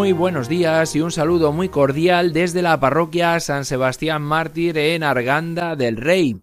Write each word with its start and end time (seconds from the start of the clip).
Muy 0.00 0.12
buenos 0.12 0.48
días 0.48 0.96
y 0.96 1.02
un 1.02 1.10
saludo 1.10 1.52
muy 1.52 1.68
cordial 1.68 2.32
desde 2.32 2.62
la 2.62 2.80
parroquia 2.80 3.38
San 3.38 3.66
Sebastián 3.66 4.22
Mártir 4.22 4.78
en 4.78 5.02
Arganda 5.02 5.76
del 5.76 5.98
Rey. 5.98 6.40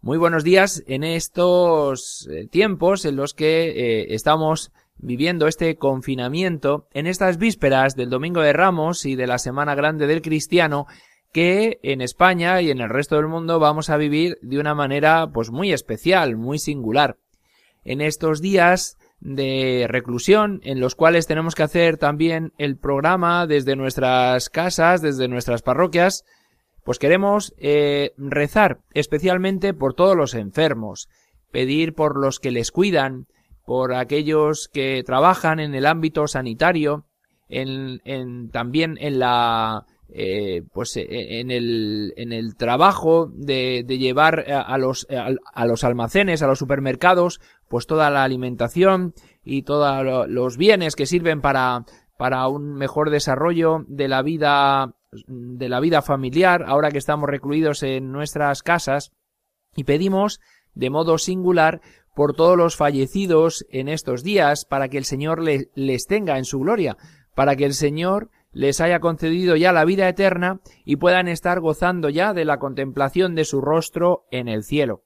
Muy 0.00 0.16
buenos 0.16 0.44
días 0.44 0.82
en 0.86 1.04
estos 1.04 2.26
eh, 2.32 2.46
tiempos 2.46 3.04
en 3.04 3.16
los 3.16 3.34
que 3.34 3.68
eh, 3.68 4.14
estamos 4.14 4.72
viviendo 4.96 5.46
este 5.46 5.76
confinamiento, 5.76 6.88
en 6.94 7.06
estas 7.06 7.36
vísperas 7.36 7.96
del 7.96 8.08
Domingo 8.08 8.40
de 8.40 8.54
Ramos 8.54 9.04
y 9.04 9.14
de 9.14 9.26
la 9.26 9.36
Semana 9.36 9.74
Grande 9.74 10.06
del 10.06 10.22
Cristiano, 10.22 10.86
que 11.34 11.78
en 11.82 12.00
España 12.00 12.62
y 12.62 12.70
en 12.70 12.80
el 12.80 12.88
resto 12.88 13.16
del 13.16 13.26
mundo 13.26 13.58
vamos 13.58 13.90
a 13.90 13.98
vivir 13.98 14.38
de 14.40 14.58
una 14.58 14.74
manera 14.74 15.30
pues 15.34 15.50
muy 15.50 15.70
especial, 15.70 16.38
muy 16.38 16.58
singular. 16.58 17.18
En 17.84 18.00
estos 18.00 18.40
días 18.40 18.96
de 19.20 19.86
reclusión 19.88 20.60
en 20.62 20.80
los 20.80 20.94
cuales 20.94 21.26
tenemos 21.26 21.54
que 21.54 21.62
hacer 21.62 21.96
también 21.96 22.52
el 22.58 22.76
programa 22.76 23.46
desde 23.46 23.76
nuestras 23.76 24.50
casas, 24.50 25.02
desde 25.02 25.28
nuestras 25.28 25.62
parroquias, 25.62 26.24
pues 26.84 26.98
queremos 26.98 27.54
eh, 27.58 28.12
rezar 28.16 28.80
especialmente 28.94 29.74
por 29.74 29.94
todos 29.94 30.16
los 30.16 30.34
enfermos, 30.34 31.08
pedir 31.50 31.94
por 31.94 32.16
los 32.16 32.38
que 32.38 32.50
les 32.50 32.70
cuidan, 32.70 33.26
por 33.64 33.94
aquellos 33.94 34.68
que 34.72 35.02
trabajan 35.04 35.58
en 35.58 35.74
el 35.74 35.86
ámbito 35.86 36.28
sanitario, 36.28 37.06
en, 37.48 38.00
en 38.04 38.50
también 38.50 38.96
en 39.00 39.18
la 39.18 39.86
eh, 40.08 40.62
pues 40.72 40.96
eh, 40.96 41.40
en 41.40 41.50
el, 41.50 42.14
en 42.16 42.32
el 42.32 42.56
trabajo 42.56 43.30
de, 43.34 43.84
llevar 43.86 44.50
a, 44.50 44.78
los, 44.78 45.06
a, 45.10 45.66
los 45.66 45.84
almacenes, 45.84 46.42
a 46.42 46.46
los 46.46 46.58
supermercados, 46.58 47.40
pues 47.68 47.86
toda 47.86 48.10
la 48.10 48.22
alimentación 48.22 49.14
y 49.44 49.62
todos 49.62 50.28
los 50.28 50.56
bienes 50.56 50.94
que 50.94 51.06
sirven 51.06 51.40
para, 51.40 51.84
para 52.16 52.46
un 52.48 52.74
mejor 52.74 53.10
desarrollo 53.10 53.84
de 53.88 54.08
la 54.08 54.22
vida, 54.22 54.94
de 55.26 55.68
la 55.68 55.80
vida 55.80 56.02
familiar, 56.02 56.64
ahora 56.66 56.90
que 56.90 56.98
estamos 56.98 57.28
recluidos 57.28 57.82
en 57.82 58.12
nuestras 58.12 58.62
casas, 58.62 59.12
y 59.74 59.84
pedimos 59.84 60.40
de 60.74 60.90
modo 60.90 61.18
singular 61.18 61.80
por 62.14 62.34
todos 62.34 62.56
los 62.56 62.76
fallecidos 62.76 63.66
en 63.70 63.88
estos 63.88 64.22
días, 64.22 64.64
para 64.64 64.88
que 64.88 64.98
el 64.98 65.04
Señor 65.04 65.42
les 65.42 66.06
tenga 66.06 66.38
en 66.38 66.44
su 66.44 66.60
gloria, 66.60 66.96
para 67.34 67.56
que 67.56 67.66
el 67.66 67.74
Señor 67.74 68.30
les 68.56 68.80
haya 68.80 69.00
concedido 69.00 69.54
ya 69.54 69.70
la 69.70 69.84
vida 69.84 70.08
eterna 70.08 70.60
y 70.86 70.96
puedan 70.96 71.28
estar 71.28 71.60
gozando 71.60 72.08
ya 72.08 72.32
de 72.32 72.46
la 72.46 72.58
contemplación 72.58 73.34
de 73.34 73.44
su 73.44 73.60
rostro 73.60 74.24
en 74.30 74.48
el 74.48 74.64
cielo. 74.64 75.04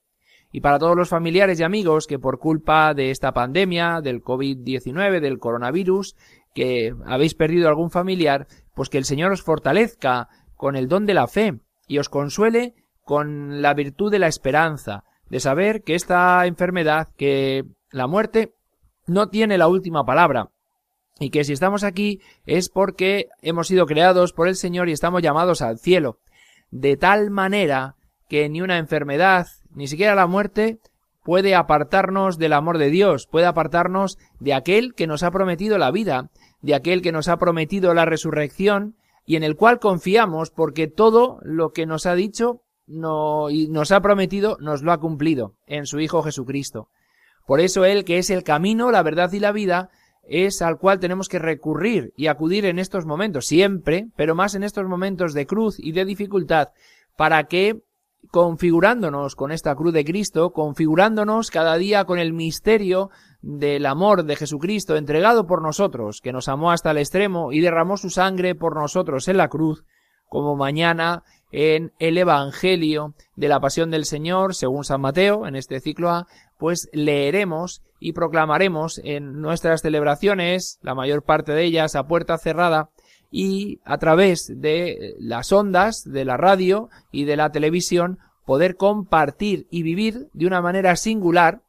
Y 0.53 0.61
para 0.61 0.79
todos 0.79 0.95
los 0.95 1.09
familiares 1.09 1.59
y 1.59 1.63
amigos 1.63 2.07
que 2.07 2.17
por 2.17 2.39
culpa 2.39 2.93
de 2.93 3.11
esta 3.11 3.33
pandemia, 3.33 3.99
del 3.99 4.23
COVID-19, 4.23 5.19
del 5.19 5.37
coronavirus, 5.37 6.15
que 6.55 6.95
habéis 7.05 7.35
perdido 7.35 7.67
algún 7.67 7.91
familiar, 7.91 8.47
pues 8.73 8.87
que 8.87 8.97
el 8.97 9.03
Señor 9.03 9.33
os 9.33 9.43
fortalezca 9.43 10.29
con 10.55 10.77
el 10.77 10.87
don 10.87 11.05
de 11.05 11.13
la 11.13 11.27
fe 11.27 11.59
y 11.89 11.97
os 11.97 12.07
consuele 12.07 12.75
con 13.03 13.61
la 13.61 13.73
virtud 13.73 14.09
de 14.13 14.19
la 14.19 14.27
esperanza, 14.27 15.03
de 15.29 15.41
saber 15.41 15.83
que 15.83 15.95
esta 15.95 16.45
enfermedad, 16.45 17.09
que 17.17 17.65
la 17.89 18.07
muerte, 18.07 18.55
no 19.07 19.27
tiene 19.27 19.57
la 19.57 19.67
última 19.67 20.05
palabra, 20.05 20.51
y 21.21 21.29
que 21.29 21.43
si 21.43 21.53
estamos 21.53 21.83
aquí 21.83 22.19
es 22.47 22.69
porque 22.69 23.29
hemos 23.43 23.67
sido 23.67 23.85
creados 23.85 24.33
por 24.33 24.47
el 24.47 24.55
Señor 24.55 24.89
y 24.89 24.91
estamos 24.91 25.21
llamados 25.21 25.61
al 25.61 25.77
cielo, 25.77 26.17
de 26.71 26.97
tal 26.97 27.29
manera 27.29 27.95
que 28.27 28.49
ni 28.49 28.61
una 28.61 28.79
enfermedad, 28.79 29.47
ni 29.75 29.87
siquiera 29.87 30.15
la 30.15 30.25
muerte, 30.25 30.79
puede 31.23 31.53
apartarnos 31.53 32.39
del 32.39 32.53
amor 32.53 32.79
de 32.79 32.89
Dios, 32.89 33.27
puede 33.27 33.45
apartarnos 33.45 34.17
de 34.39 34.55
aquel 34.55 34.95
que 34.95 35.05
nos 35.05 35.21
ha 35.21 35.29
prometido 35.29 35.77
la 35.77 35.91
vida, 35.91 36.31
de 36.61 36.73
aquel 36.73 37.03
que 37.03 37.11
nos 37.11 37.27
ha 37.27 37.37
prometido 37.37 37.93
la 37.93 38.05
resurrección 38.05 38.95
y 39.23 39.35
en 39.35 39.43
el 39.43 39.55
cual 39.55 39.79
confiamos 39.79 40.49
porque 40.49 40.87
todo 40.87 41.37
lo 41.43 41.71
que 41.71 41.85
nos 41.85 42.07
ha 42.07 42.15
dicho 42.15 42.63
no, 42.87 43.51
y 43.51 43.67
nos 43.67 43.91
ha 43.91 44.01
prometido 44.01 44.57
nos 44.59 44.81
lo 44.81 44.91
ha 44.91 44.99
cumplido 44.99 45.53
en 45.67 45.85
su 45.85 45.99
Hijo 45.99 46.23
Jesucristo. 46.23 46.89
Por 47.45 47.59
eso 47.59 47.85
Él, 47.85 48.05
que 48.05 48.17
es 48.17 48.31
el 48.31 48.43
camino, 48.43 48.89
la 48.89 49.03
verdad 49.03 49.31
y 49.33 49.39
la 49.39 49.51
vida, 49.51 49.91
es 50.23 50.61
al 50.61 50.77
cual 50.77 50.99
tenemos 50.99 51.27
que 51.27 51.39
recurrir 51.39 52.13
y 52.15 52.27
acudir 52.27 52.65
en 52.65 52.79
estos 52.79 53.05
momentos, 53.05 53.45
siempre, 53.45 54.07
pero 54.15 54.35
más 54.35 54.55
en 54.55 54.63
estos 54.63 54.87
momentos 54.87 55.33
de 55.33 55.45
cruz 55.45 55.77
y 55.79 55.91
de 55.91 56.05
dificultad, 56.05 56.69
para 57.17 57.45
que, 57.45 57.81
configurándonos 58.29 59.35
con 59.35 59.51
esta 59.51 59.75
cruz 59.75 59.93
de 59.93 60.05
Cristo, 60.05 60.51
configurándonos 60.51 61.49
cada 61.49 61.75
día 61.77 62.05
con 62.05 62.19
el 62.19 62.33
misterio 62.33 63.09
del 63.41 63.85
amor 63.85 64.23
de 64.23 64.35
Jesucristo 64.35 64.95
entregado 64.95 65.47
por 65.47 65.61
nosotros, 65.61 66.21
que 66.21 66.31
nos 66.31 66.47
amó 66.47 66.71
hasta 66.71 66.91
el 66.91 66.97
extremo 66.97 67.51
y 67.51 67.59
derramó 67.59 67.97
su 67.97 68.09
sangre 68.09 68.55
por 68.55 68.75
nosotros 68.75 69.27
en 69.27 69.37
la 69.37 69.49
cruz, 69.49 69.83
como 70.27 70.55
mañana 70.55 71.23
en 71.51 71.91
el 71.99 72.17
Evangelio 72.17 73.15
de 73.35 73.49
la 73.49 73.59
Pasión 73.59 73.91
del 73.91 74.05
Señor, 74.05 74.55
según 74.55 74.85
San 74.85 75.01
Mateo, 75.01 75.45
en 75.45 75.57
este 75.57 75.81
ciclo 75.81 76.09
A, 76.09 76.27
pues 76.57 76.89
leeremos 76.93 77.81
y 78.01 78.13
proclamaremos 78.13 78.99
en 79.03 79.39
nuestras 79.39 79.83
celebraciones, 79.83 80.79
la 80.81 80.95
mayor 80.95 81.23
parte 81.23 81.53
de 81.53 81.63
ellas 81.63 81.95
a 81.95 82.07
puerta 82.07 82.37
cerrada, 82.39 82.89
y 83.29 83.79
a 83.85 83.97
través 83.99 84.51
de 84.59 85.15
las 85.19 85.53
ondas 85.53 86.03
de 86.03 86.25
la 86.25 86.35
radio 86.35 86.89
y 87.11 87.23
de 87.23 87.37
la 87.37 87.51
televisión 87.51 88.17
poder 88.45 88.75
compartir 88.75 89.67
y 89.69 89.83
vivir 89.83 90.27
de 90.33 90.47
una 90.47 90.61
manera 90.61 90.95
singular, 90.97 91.61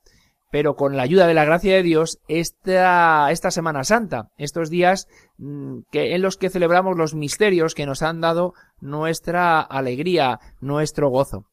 pero 0.50 0.74
con 0.74 0.96
la 0.96 1.02
ayuda 1.02 1.26
de 1.26 1.34
la 1.34 1.44
gracia 1.44 1.74
de 1.74 1.82
Dios, 1.82 2.18
esta, 2.28 3.30
esta 3.30 3.50
Semana 3.50 3.84
Santa, 3.84 4.30
estos 4.38 4.70
días 4.70 5.06
mm, 5.36 5.80
que, 5.92 6.14
en 6.14 6.22
los 6.22 6.38
que 6.38 6.50
celebramos 6.50 6.96
los 6.96 7.14
misterios 7.14 7.74
que 7.74 7.86
nos 7.86 8.02
han 8.02 8.20
dado 8.22 8.54
nuestra 8.80 9.60
alegría, 9.60 10.40
nuestro 10.60 11.10
gozo. 11.10 11.44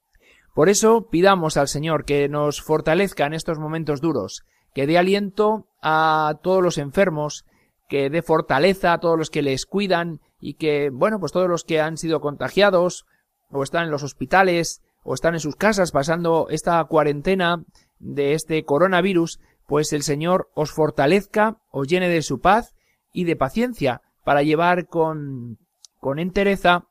Por 0.55 0.69
eso 0.69 1.09
pidamos 1.11 1.57
al 1.57 1.67
Señor 1.67 2.05
que 2.05 2.27
nos 2.29 2.61
fortalezca 2.61 3.25
en 3.25 3.33
estos 3.33 3.59
momentos 3.59 4.01
duros, 4.01 4.43
que 4.73 4.87
dé 4.87 4.97
aliento 4.97 5.67
a 5.81 6.39
todos 6.41 6.63
los 6.63 6.77
enfermos, 6.77 7.45
que 7.87 8.09
dé 8.09 8.21
fortaleza 8.21 8.93
a 8.93 8.99
todos 8.99 9.17
los 9.17 9.29
que 9.29 9.41
les 9.41 9.65
cuidan 9.65 10.21
y 10.39 10.55
que, 10.55 10.89
bueno, 10.91 11.19
pues 11.19 11.31
todos 11.31 11.49
los 11.49 11.63
que 11.63 11.81
han 11.81 11.97
sido 11.97 12.21
contagiados 12.21 13.05
o 13.51 13.63
están 13.63 13.85
en 13.85 13.91
los 13.91 14.03
hospitales 14.03 14.81
o 15.03 15.13
están 15.13 15.33
en 15.33 15.39
sus 15.39 15.55
casas 15.55 15.91
pasando 15.91 16.47
esta 16.49 16.83
cuarentena 16.85 17.63
de 17.99 18.33
este 18.33 18.63
coronavirus, 18.63 19.39
pues 19.65 19.91
el 19.93 20.03
Señor 20.03 20.49
os 20.53 20.71
fortalezca, 20.71 21.57
os 21.71 21.87
llene 21.87 22.09
de 22.09 22.21
su 22.21 22.39
paz 22.39 22.75
y 23.11 23.23
de 23.23 23.35
paciencia 23.35 24.01
para 24.23 24.43
llevar 24.43 24.87
con, 24.87 25.57
con 25.99 26.19
entereza 26.19 26.85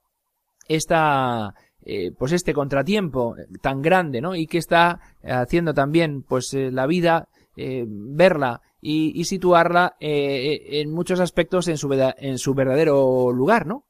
esta, 0.69 1.55
eh, 1.83 2.13
pues 2.17 2.33
este 2.33 2.53
contratiempo 2.53 3.35
tan 3.63 3.83
grande, 3.83 4.21
¿no? 4.21 4.35
Y 4.35 4.47
que 4.47 4.59
está 4.59 5.01
haciendo 5.25 5.75
también, 5.75 6.23
pues, 6.23 6.53
eh, 6.55 6.71
la 6.71 6.87
vida, 6.87 7.29
eh, 7.59 7.85
verla 7.87 8.63
y, 8.81 9.25
situarla 9.25 9.97
en 10.01 10.93
muchos 10.93 11.21
aspectos 11.21 11.67
en 11.69 11.79
su, 11.79 11.93
en 11.93 12.39
su 12.39 12.55
verdadero 12.55 13.33
lugar, 13.33 13.67
¿no? 13.67 13.85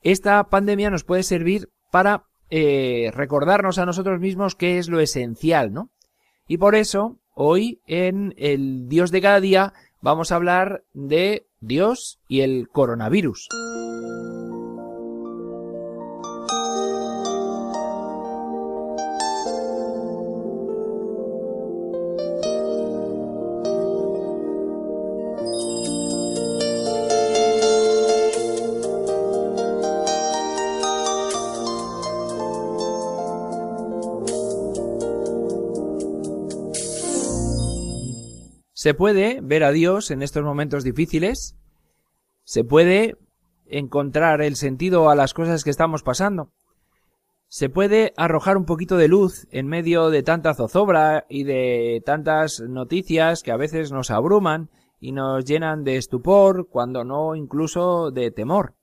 Esta 0.00 0.42
pandemia 0.44 0.90
nos 0.90 1.04
puede 1.04 1.22
servir 1.22 1.68
para 1.92 2.24
recordarnos 2.48 3.78
a 3.78 3.84
nosotros 3.84 4.18
mismos 4.18 4.54
qué 4.54 4.78
es 4.78 4.88
lo 4.88 5.00
esencial, 5.00 5.72
¿no? 5.74 5.90
Y 6.48 6.58
por 6.58 6.74
eso, 6.74 7.18
hoy, 7.34 7.80
en 7.86 8.34
el 8.38 8.88
Dios 8.88 9.10
de 9.10 9.20
cada 9.20 9.40
día, 9.40 9.74
vamos 10.00 10.30
a 10.32 10.36
hablar 10.36 10.84
de 10.94 11.46
Dios 11.60 12.20
y 12.28 12.40
el 12.40 12.68
coronavirus. 12.68 13.48
Se 38.76 38.92
puede 38.92 39.40
ver 39.42 39.64
a 39.64 39.72
Dios 39.72 40.10
en 40.10 40.20
estos 40.20 40.44
momentos 40.44 40.84
difíciles, 40.84 41.56
se 42.44 42.62
puede 42.62 43.16
encontrar 43.64 44.42
el 44.42 44.54
sentido 44.54 45.08
a 45.08 45.14
las 45.14 45.32
cosas 45.32 45.64
que 45.64 45.70
estamos 45.70 46.02
pasando, 46.02 46.50
se 47.48 47.70
puede 47.70 48.12
arrojar 48.18 48.58
un 48.58 48.66
poquito 48.66 48.98
de 48.98 49.08
luz 49.08 49.48
en 49.50 49.66
medio 49.66 50.10
de 50.10 50.22
tanta 50.22 50.52
zozobra 50.52 51.24
y 51.30 51.44
de 51.44 52.02
tantas 52.04 52.60
noticias 52.60 53.42
que 53.42 53.50
a 53.50 53.56
veces 53.56 53.92
nos 53.92 54.10
abruman 54.10 54.68
y 55.00 55.12
nos 55.12 55.46
llenan 55.46 55.82
de 55.82 55.96
estupor, 55.96 56.68
cuando 56.68 57.02
no 57.02 57.34
incluso 57.34 58.10
de 58.10 58.30
temor. 58.30 58.74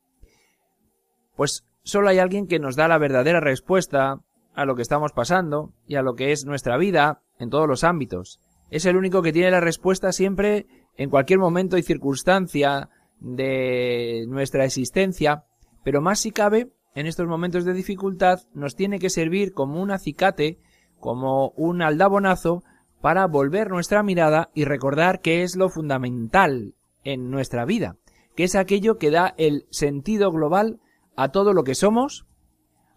Pues 1.35 1.67
solo 1.83 2.09
hay 2.09 2.17
alguien 2.17 2.47
que 2.47 2.57
nos 2.57 2.75
da 2.75 2.87
la 2.87 2.97
verdadera 2.97 3.41
respuesta 3.41 4.21
a 4.55 4.65
lo 4.65 4.75
que 4.75 4.81
estamos 4.81 5.11
pasando 5.11 5.71
y 5.85 5.97
a 5.97 6.01
lo 6.01 6.15
que 6.15 6.31
es 6.31 6.45
nuestra 6.45 6.77
vida 6.77 7.21
en 7.37 7.51
todos 7.51 7.67
los 7.67 7.83
ámbitos. 7.83 8.39
Es 8.73 8.87
el 8.87 8.97
único 8.97 9.21
que 9.21 9.31
tiene 9.31 9.51
la 9.51 9.59
respuesta 9.59 10.11
siempre 10.11 10.65
en 10.97 11.11
cualquier 11.11 11.37
momento 11.37 11.77
y 11.77 11.83
circunstancia 11.83 12.89
de 13.19 14.25
nuestra 14.27 14.65
existencia, 14.65 15.43
pero 15.83 16.01
más 16.01 16.21
si 16.21 16.31
cabe, 16.31 16.71
en 16.95 17.05
estos 17.05 17.27
momentos 17.27 17.65
de 17.65 17.73
dificultad 17.73 18.39
nos 18.55 18.75
tiene 18.75 18.97
que 18.97 19.11
servir 19.11 19.53
como 19.53 19.79
un 19.79 19.91
acicate, 19.91 20.57
como 20.99 21.49
un 21.49 21.83
aldabonazo, 21.83 22.63
para 22.99 23.27
volver 23.27 23.69
nuestra 23.69 24.01
mirada 24.01 24.49
y 24.55 24.65
recordar 24.65 25.21
qué 25.21 25.43
es 25.43 25.55
lo 25.55 25.69
fundamental 25.69 26.73
en 27.03 27.29
nuestra 27.29 27.65
vida, 27.65 27.97
que 28.35 28.45
es 28.45 28.55
aquello 28.55 28.97
que 28.97 29.11
da 29.11 29.35
el 29.37 29.67
sentido 29.69 30.31
global 30.31 30.79
a 31.15 31.29
todo 31.29 31.53
lo 31.53 31.63
que 31.63 31.75
somos, 31.75 32.25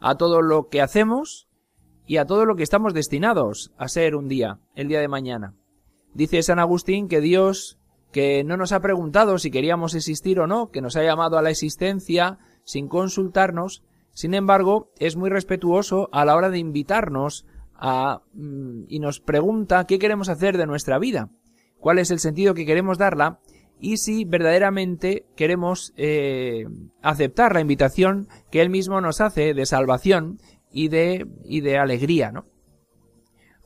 a 0.01 0.15
todo 0.15 0.41
lo 0.41 0.69
que 0.69 0.81
hacemos 0.81 1.49
y 2.07 2.17
a 2.17 2.25
todo 2.25 2.47
lo 2.47 2.57
que 2.57 2.63
estamos 2.63 2.95
destinados 2.95 3.75
a 3.77 3.89
ser 3.89 4.17
un 4.17 4.27
día, 4.27 4.59
el 4.75 4.89
día 4.89 5.01
de 5.01 5.09
mañana. 5.09 5.53
Dice 6.17 6.43
San 6.43 6.59
Agustín 6.59 7.09
que 7.09 7.21
Dios, 7.21 7.79
que 8.11 8.43
no 8.43 8.57
nos 8.57 8.73
ha 8.73 8.81
preguntado 8.81 9.37
si 9.37 9.51
queríamos 9.51 9.95
existir 9.95 10.41
o 10.41 10.47
no, 10.47 10.71
que 10.71 10.81
nos 10.81 10.97
ha 10.97 11.03
llamado 11.03 11.37
a 11.37 11.43
la 11.43 11.51
existencia 11.51 12.39
sin 12.65 12.89
consultarnos, 12.89 13.85
sin 14.15 14.33
embargo, 14.33 14.91
es 14.99 15.15
muy 15.15 15.29
respetuoso 15.29 16.09
a 16.13 16.25
la 16.25 16.35
hora 16.35 16.49
de 16.49 16.57
invitarnos 16.57 17.45
a, 17.75 18.23
mm, 18.33 18.85
y 18.89 18.99
nos 18.99 19.21
pregunta 19.21 19.85
qué 19.85 19.99
queremos 19.99 20.31
hacer 20.31 20.57
de 20.57 20.67
nuestra 20.67 20.99
vida, 20.99 21.29
cuál 21.81 21.99
es 21.99 22.11
el 22.11 22.19
sentido 22.19 22.55
que 22.55 22.65
queremos 22.65 22.97
darla 22.97 23.41
y 23.79 23.99
si 23.99 24.25
verdaderamente 24.25 25.27
queremos 25.37 25.93
eh, 25.99 26.65
aceptar 27.03 27.53
la 27.53 27.61
invitación 27.61 28.27
que 28.51 28.63
él 28.63 28.71
mismo 28.71 29.03
nos 29.03 29.21
hace 29.21 29.53
de 29.53 29.67
salvación 29.67 30.39
y 30.73 30.89
de, 30.89 31.27
y 31.45 31.61
de 31.61 31.77
alegría, 31.77 32.33
¿no? 32.33 32.47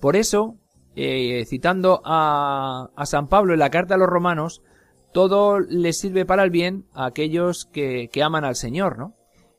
Por 0.01 0.17
eso, 0.17 0.57
eh, 1.03 1.47
citando 1.47 2.03
a, 2.05 2.91
San 3.05 3.29
Pablo 3.29 3.55
en 3.55 3.61
la 3.61 3.71
carta 3.71 3.95
a 3.95 3.99
los 3.99 4.09
romanos, 4.09 4.63
todo 5.13 5.59
le 5.59 5.95
sirve 5.95 6.27
para 6.27 6.43
el 6.43 6.51
bien 6.51 6.85
a 6.93 7.07
aquellos 7.07 7.65
que, 7.65 8.11
que 8.13 8.23
aman 8.23 8.45
al 8.45 8.55
Señor, 8.55 8.99
¿no? 8.99 9.15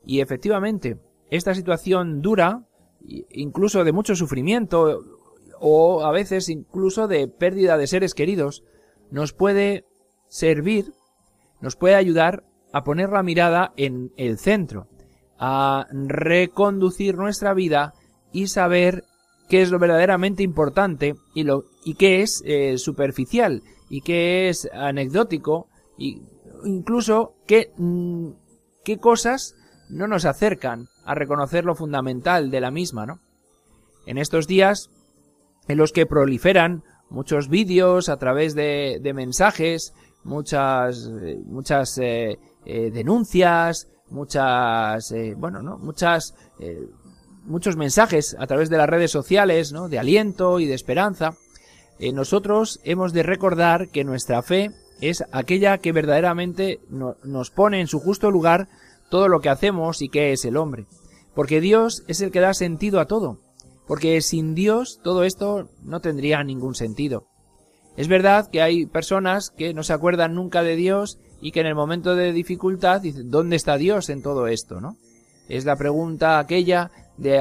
Y 0.06 0.20
efectivamente, 0.22 1.00
esta 1.32 1.56
situación 1.56 2.22
dura, 2.22 2.68
incluso 3.32 3.84
de 3.84 3.92
mucho 3.92 4.16
sufrimiento, 4.16 5.00
o 5.60 6.06
a 6.06 6.12
veces 6.12 6.48
incluso 6.50 7.08
de 7.08 7.28
pérdida 7.28 7.78
de 7.78 7.88
seres 7.88 8.14
queridos, 8.14 8.64
nos 9.10 9.34
puede 9.34 9.86
servir, 10.28 10.94
nos 11.60 11.76
puede 11.76 11.96
ayudar 11.96 12.44
a 12.72 12.84
poner 12.84 13.10
la 13.10 13.24
mirada 13.24 13.74
en 13.78 14.12
el 14.16 14.38
centro, 14.38 14.88
a 15.40 15.88
reconducir 15.92 17.16
nuestra 17.18 17.56
vida 17.56 17.94
y 18.32 18.48
saber 18.48 19.06
qué 19.52 19.62
es 19.62 19.70
lo 19.70 19.80
verdaderamente 19.80 20.44
importante 20.44 21.18
y, 21.34 21.44
lo, 21.44 21.66
y 21.84 21.96
qué 21.96 22.22
es 22.22 22.42
eh, 22.46 22.78
superficial 22.78 23.64
y 23.90 24.00
qué 24.00 24.48
es 24.48 24.70
anecdótico 24.72 25.68
y 25.98 26.22
incluso 26.64 27.34
qué, 27.46 27.74
mm, 27.76 28.30
qué 28.86 28.98
cosas 28.98 29.56
no 29.90 30.08
nos 30.08 30.24
acercan 30.24 30.88
a 31.04 31.16
reconocer 31.16 31.66
lo 31.66 31.76
fundamental 31.76 32.50
de 32.50 32.62
la 32.62 32.72
misma, 32.72 33.06
¿no? 33.06 33.20
En 34.06 34.18
estos 34.18 34.48
días 34.48 34.90
en 35.68 35.78
los 35.78 35.92
que 35.92 36.06
proliferan 36.06 36.84
muchos 37.10 37.50
vídeos 37.50 38.08
a 38.08 38.16
través 38.16 38.56
de, 38.56 39.00
de 39.02 39.14
mensajes, 39.14 39.94
muchas, 40.24 41.12
eh, 41.22 41.38
muchas 41.46 41.98
eh, 41.98 42.38
denuncias, 42.64 43.90
muchas, 44.08 45.14
bueno, 45.36 45.62
¿no? 45.62 45.78
Muchas, 45.78 46.36
muchos 47.44 47.76
mensajes 47.76 48.36
a 48.40 48.48
través 48.48 48.70
de 48.70 48.78
las 48.78 48.90
redes 48.90 49.12
sociales, 49.12 49.72
¿no? 49.72 49.90
De 49.90 50.00
aliento 50.00 50.60
y 50.60 50.66
de 50.66 50.74
esperanza. 50.74 51.36
nosotros 52.14 52.80
hemos 52.84 53.14
de 53.14 53.24
recordar 53.24 53.90
que 53.90 54.04
nuestra 54.04 54.42
fe 54.42 54.72
es 55.02 55.24
aquella 55.32 55.80
que 55.80 55.92
verdaderamente 55.92 56.80
nos 56.90 57.50
pone 57.50 57.82
en 57.82 57.88
su 57.88 58.00
justo 58.00 58.32
lugar 58.32 58.68
todo 59.10 59.28
lo 59.28 59.42
que 59.42 59.50
hacemos 59.50 60.02
y 60.02 60.10
qué 60.10 60.32
es 60.32 60.46
el 60.46 60.58
hombre. 60.58 60.86
Porque 61.36 61.62
Dios 61.62 62.04
es 62.08 62.22
el 62.22 62.32
que 62.32 62.40
da 62.40 62.54
sentido 62.54 63.00
a 63.00 63.06
todo. 63.06 63.40
Porque 63.88 64.22
sin 64.22 64.56
Dios 64.56 65.00
todo 65.04 65.24
esto 65.24 65.70
no 65.84 66.00
tendría 66.00 66.44
ningún 66.44 66.76
sentido. 66.76 67.28
Es 67.98 68.08
verdad 68.08 68.50
que 68.50 68.62
hay 68.62 68.86
personas 68.86 69.50
que 69.50 69.74
no 69.74 69.84
se 69.84 69.94
acuerdan 69.94 70.34
nunca 70.34 70.64
de 70.64 70.76
Dios 70.76 71.20
y 71.42 71.52
que 71.52 71.60
en 71.60 71.68
el 71.68 71.76
momento 71.76 72.16
de 72.16 72.32
dificultad 72.32 73.02
dicen, 73.02 73.30
¿dónde 73.30 73.56
está 73.56 73.78
Dios 73.78 74.10
en 74.10 74.22
todo 74.22 74.48
esto? 74.48 74.80
¿no? 74.80 74.98
Es 75.50 75.66
la 75.66 75.76
pregunta 75.76 76.40
aquella 76.40 76.92
de, 77.22 77.40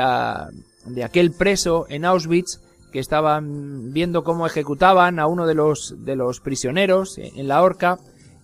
de 0.87 1.05
aquel 1.05 1.33
preso 1.33 1.87
en 1.89 2.05
Auschwitz 2.05 2.61
que 2.93 2.99
estaban 2.99 3.93
viendo 3.93 4.25
cómo 4.25 4.47
ejecutaban 4.47 5.19
a 5.19 5.27
uno 5.27 5.47
de 5.47 5.55
los, 5.55 5.95
de 6.05 6.17
los 6.17 6.41
prisioneros 6.41 7.19
en 7.19 7.49
la 7.49 7.63
horca 7.63 7.99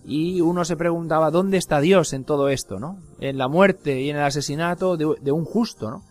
y 0.05 0.39
uno 0.39 0.63
se 0.63 0.77
preguntaba 0.77 1.31
dónde 1.31 1.57
está 1.57 1.81
Dios 1.81 2.13
en 2.13 2.23
todo 2.23 2.47
esto, 2.47 2.79
¿no? 2.79 2.97
En 3.19 3.37
la 3.37 3.49
muerte 3.49 4.01
y 4.01 4.09
en 4.09 4.15
el 4.15 4.23
asesinato 4.23 4.95
de, 4.95 5.31
un 5.31 5.43
justo, 5.43 5.91
¿no? 5.91 6.03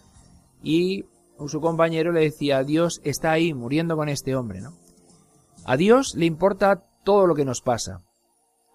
Y 0.62 1.06
su 1.46 1.62
compañero 1.62 2.12
le 2.12 2.20
decía, 2.20 2.62
Dios 2.62 3.00
está 3.04 3.32
ahí 3.32 3.54
muriendo 3.54 3.96
con 3.96 4.10
este 4.10 4.36
hombre, 4.36 4.60
¿no? 4.60 4.74
A 5.64 5.78
Dios 5.78 6.14
le 6.14 6.26
importa 6.26 6.82
todo 7.04 7.26
lo 7.26 7.34
que 7.34 7.46
nos 7.46 7.62
pasa. 7.62 8.02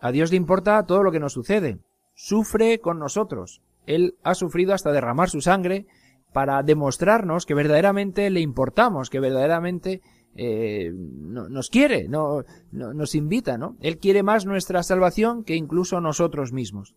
A 0.01 0.11
Dios 0.11 0.31
le 0.31 0.37
importa 0.37 0.83
todo 0.87 1.03
lo 1.03 1.11
que 1.11 1.19
nos 1.19 1.33
sucede. 1.33 1.77
Sufre 2.15 2.79
con 2.79 2.97
nosotros. 2.97 3.61
Él 3.85 4.15
ha 4.23 4.33
sufrido 4.33 4.73
hasta 4.73 4.91
derramar 4.91 5.29
su 5.29 5.41
sangre 5.41 5.85
para 6.33 6.63
demostrarnos 6.63 7.45
que 7.45 7.53
verdaderamente 7.53 8.29
le 8.29 8.39
importamos, 8.39 9.09
que 9.09 9.19
verdaderamente 9.19 10.01
eh, 10.35 10.91
no, 10.93 11.49
nos 11.49 11.69
quiere, 11.69 12.07
no, 12.07 12.43
nos 12.71 13.15
invita, 13.15 13.57
¿no? 13.57 13.75
Él 13.81 13.97
quiere 13.97 14.23
más 14.23 14.45
nuestra 14.45 14.81
salvación 14.83 15.43
que 15.43 15.55
incluso 15.55 15.99
nosotros 15.99 16.53
mismos. 16.53 16.95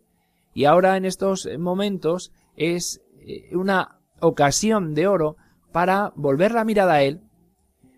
Y 0.53 0.67
ahora 0.67 0.97
en 0.97 1.05
estos 1.05 1.49
momentos 1.59 2.33
es 2.57 3.01
eh, 3.21 3.55
una 3.57 3.99
ocasión 4.21 4.95
de 4.95 5.09
oro 5.09 5.37
para 5.73 6.13
volver 6.15 6.53
la 6.53 6.65
mirada 6.65 6.95
a 6.95 7.03
Él, 7.03 7.21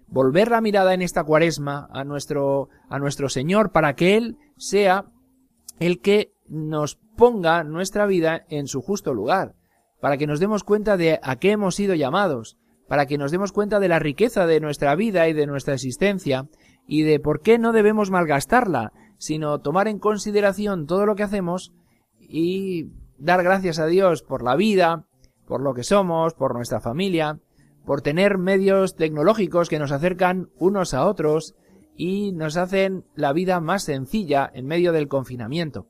volver 0.09 0.51
la 0.51 0.63
mirada 0.63 0.95
en 0.95 1.03
esta 1.03 1.25
cuaresma 1.25 1.87
a 1.93 2.05
nuestro, 2.05 2.71
a 2.89 2.99
nuestro 2.99 3.29
Señor, 3.29 3.73
para 3.73 3.95
que 3.95 4.17
Él 4.17 4.39
sea 4.57 5.05
el 5.79 6.01
que 6.01 6.33
nos 6.49 6.97
ponga 7.17 7.63
nuestra 7.65 8.07
vida 8.07 8.47
en 8.49 8.67
su 8.67 8.81
justo 8.81 9.13
lugar, 9.13 9.55
para 10.01 10.17
que 10.17 10.27
nos 10.27 10.41
demos 10.41 10.65
cuenta 10.65 10.97
de 10.97 11.19
a 11.23 11.37
qué 11.37 11.53
hemos 11.53 11.75
sido 11.75 11.95
llamados, 11.95 12.57
para 12.89 13.07
que 13.07 13.19
nos 13.19 13.31
demos 13.31 13.53
cuenta 13.53 13.81
de 13.81 13.89
la 13.89 13.99
riqueza 13.99 14.47
de 14.47 14.61
nuestra 14.61 14.95
vida 14.95 15.29
y 15.29 15.33
de 15.33 15.47
nuestra 15.47 15.75
existencia, 15.75 16.49
y 16.87 17.03
de 17.03 17.19
por 17.19 17.41
qué 17.41 17.59
no 17.59 17.73
debemos 17.73 18.11
malgastarla, 18.11 18.93
sino 19.19 19.61
tomar 19.61 19.89
en 19.89 19.99
consideración 19.99 20.87
todo 20.87 21.07
lo 21.07 21.17
que 21.17 21.25
hacemos 21.25 21.73
y 22.21 22.91
dar 23.19 23.43
gracias 23.43 23.79
a 23.79 23.87
Dios 23.87 24.23
por 24.23 24.43
la 24.43 24.57
vida, 24.57 25.07
por 25.47 25.63
lo 25.63 25.75
que 25.75 25.83
somos, 25.83 26.35
por 26.35 26.55
nuestra 26.55 26.81
familia, 26.81 27.41
por 27.85 28.03
tener 28.03 28.39
medios 28.39 28.97
tecnológicos 28.97 29.69
que 29.69 29.79
nos 29.79 29.93
acercan 29.93 30.51
unos 30.59 30.93
a 30.93 31.07
otros 31.07 31.55
y 31.97 32.33
nos 32.33 32.57
hacen 32.57 33.05
la 33.15 33.33
vida 33.33 33.61
más 33.61 33.85
sencilla 33.85 34.51
en 34.53 34.67
medio 34.67 34.93
del 34.93 35.09
confinamiento. 35.09 35.87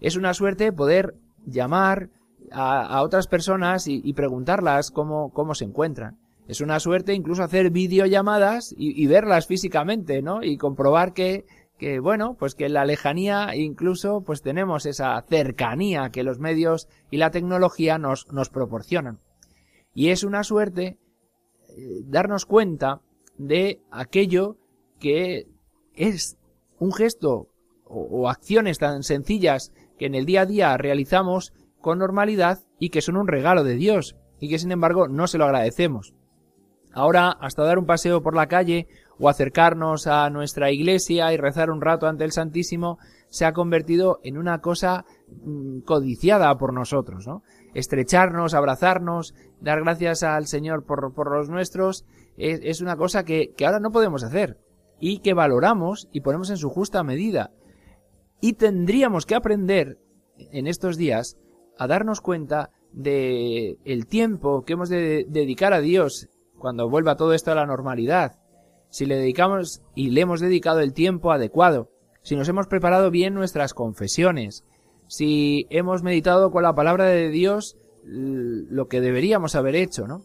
Es 0.00 0.16
una 0.16 0.34
suerte 0.34 0.72
poder 0.72 1.14
llamar, 1.46 2.10
a, 2.52 3.02
otras 3.02 3.26
personas 3.26 3.86
y, 3.88 4.12
preguntarlas 4.12 4.90
cómo, 4.90 5.30
cómo 5.32 5.54
se 5.54 5.64
encuentran. 5.64 6.18
Es 6.46 6.60
una 6.60 6.80
suerte 6.80 7.12
incluso 7.12 7.42
hacer 7.42 7.70
videollamadas 7.70 8.74
y, 8.76 9.02
y 9.02 9.06
verlas 9.06 9.46
físicamente, 9.46 10.22
¿no? 10.22 10.42
Y 10.42 10.56
comprobar 10.56 11.12
que, 11.12 11.44
que, 11.78 12.00
bueno, 12.00 12.36
pues 12.38 12.54
que 12.54 12.66
en 12.66 12.74
la 12.74 12.84
lejanía 12.84 13.54
incluso 13.54 14.22
pues 14.22 14.42
tenemos 14.42 14.84
esa 14.84 15.22
cercanía 15.22 16.10
que 16.10 16.24
los 16.24 16.38
medios 16.38 16.88
y 17.10 17.18
la 17.18 17.30
tecnología 17.30 17.98
nos, 17.98 18.30
nos 18.32 18.50
proporcionan. 18.50 19.20
Y 19.94 20.10
es 20.10 20.24
una 20.24 20.42
suerte 20.42 20.98
eh, 21.68 22.02
darnos 22.04 22.46
cuenta 22.46 23.00
de 23.38 23.80
aquello 23.90 24.56
que 24.98 25.46
es 25.94 26.36
un 26.78 26.92
gesto 26.92 27.48
o, 27.84 28.28
acciones 28.28 28.78
tan 28.78 29.02
sencillas 29.02 29.72
que 29.98 30.06
en 30.06 30.14
el 30.14 30.26
día 30.26 30.42
a 30.42 30.46
día 30.46 30.76
realizamos 30.76 31.52
con 31.80 31.98
normalidad 31.98 32.60
y 32.78 32.90
que 32.90 33.00
son 33.00 33.16
un 33.16 33.28
regalo 33.28 33.64
de 33.64 33.74
Dios 33.74 34.16
y 34.40 34.48
que 34.48 34.58
sin 34.58 34.72
embargo 34.72 35.08
no 35.08 35.26
se 35.26 35.38
lo 35.38 35.44
agradecemos. 35.44 36.14
Ahora, 36.92 37.30
hasta 37.30 37.64
dar 37.64 37.78
un 37.78 37.86
paseo 37.86 38.22
por 38.22 38.34
la 38.34 38.46
calle 38.46 38.88
o 39.18 39.28
acercarnos 39.28 40.06
a 40.06 40.30
nuestra 40.30 40.70
iglesia 40.70 41.32
y 41.32 41.36
rezar 41.36 41.70
un 41.70 41.80
rato 41.80 42.06
ante 42.06 42.24
el 42.24 42.32
Santísimo 42.32 42.98
se 43.28 43.44
ha 43.44 43.52
convertido 43.52 44.20
en 44.22 44.38
una 44.38 44.60
cosa 44.60 45.04
mm, 45.28 45.80
codiciada 45.80 46.56
por 46.56 46.72
nosotros, 46.72 47.26
¿no? 47.26 47.42
Estrecharnos, 47.74 48.54
abrazarnos, 48.54 49.34
dar 49.60 49.80
gracias 49.82 50.22
al 50.22 50.46
Señor 50.46 50.84
por, 50.84 51.12
por 51.12 51.36
los 51.36 51.50
nuestros, 51.50 52.06
es, 52.36 52.80
una 52.80 52.96
cosa 52.96 53.24
que, 53.24 53.52
que 53.56 53.66
ahora 53.66 53.80
no 53.80 53.90
podemos 53.90 54.22
hacer 54.22 54.58
y 55.00 55.18
que 55.18 55.34
valoramos 55.34 56.08
y 56.12 56.20
ponemos 56.20 56.50
en 56.50 56.56
su 56.56 56.70
justa 56.70 57.02
medida. 57.02 57.50
Y 58.40 58.54
tendríamos 58.54 59.26
que 59.26 59.34
aprender 59.34 59.98
en 60.38 60.66
estos 60.66 60.96
días 60.96 61.36
a 61.78 61.86
darnos 61.86 62.20
cuenta 62.20 62.70
de 62.92 63.78
el 63.84 64.06
tiempo 64.06 64.64
que 64.64 64.74
hemos 64.74 64.88
de 64.88 65.26
dedicar 65.28 65.72
a 65.72 65.80
Dios 65.80 66.28
cuando 66.58 66.88
vuelva 66.88 67.16
todo 67.16 67.32
esto 67.32 67.52
a 67.52 67.54
la 67.54 67.66
normalidad. 67.66 68.38
Si 68.90 69.06
le 69.06 69.16
dedicamos 69.16 69.82
y 69.94 70.10
le 70.10 70.22
hemos 70.22 70.40
dedicado 70.40 70.80
el 70.80 70.94
tiempo 70.94 71.30
adecuado, 71.30 71.90
si 72.22 72.36
nos 72.36 72.48
hemos 72.48 72.66
preparado 72.66 73.10
bien 73.10 73.34
nuestras 73.34 73.74
confesiones, 73.74 74.64
si 75.06 75.66
hemos 75.70 76.02
meditado 76.02 76.50
con 76.50 76.62
la 76.62 76.74
palabra 76.74 77.06
de 77.06 77.30
Dios 77.30 77.76
lo 78.04 78.88
que 78.88 79.00
deberíamos 79.00 79.54
haber 79.54 79.76
hecho, 79.76 80.06
¿no? 80.06 80.22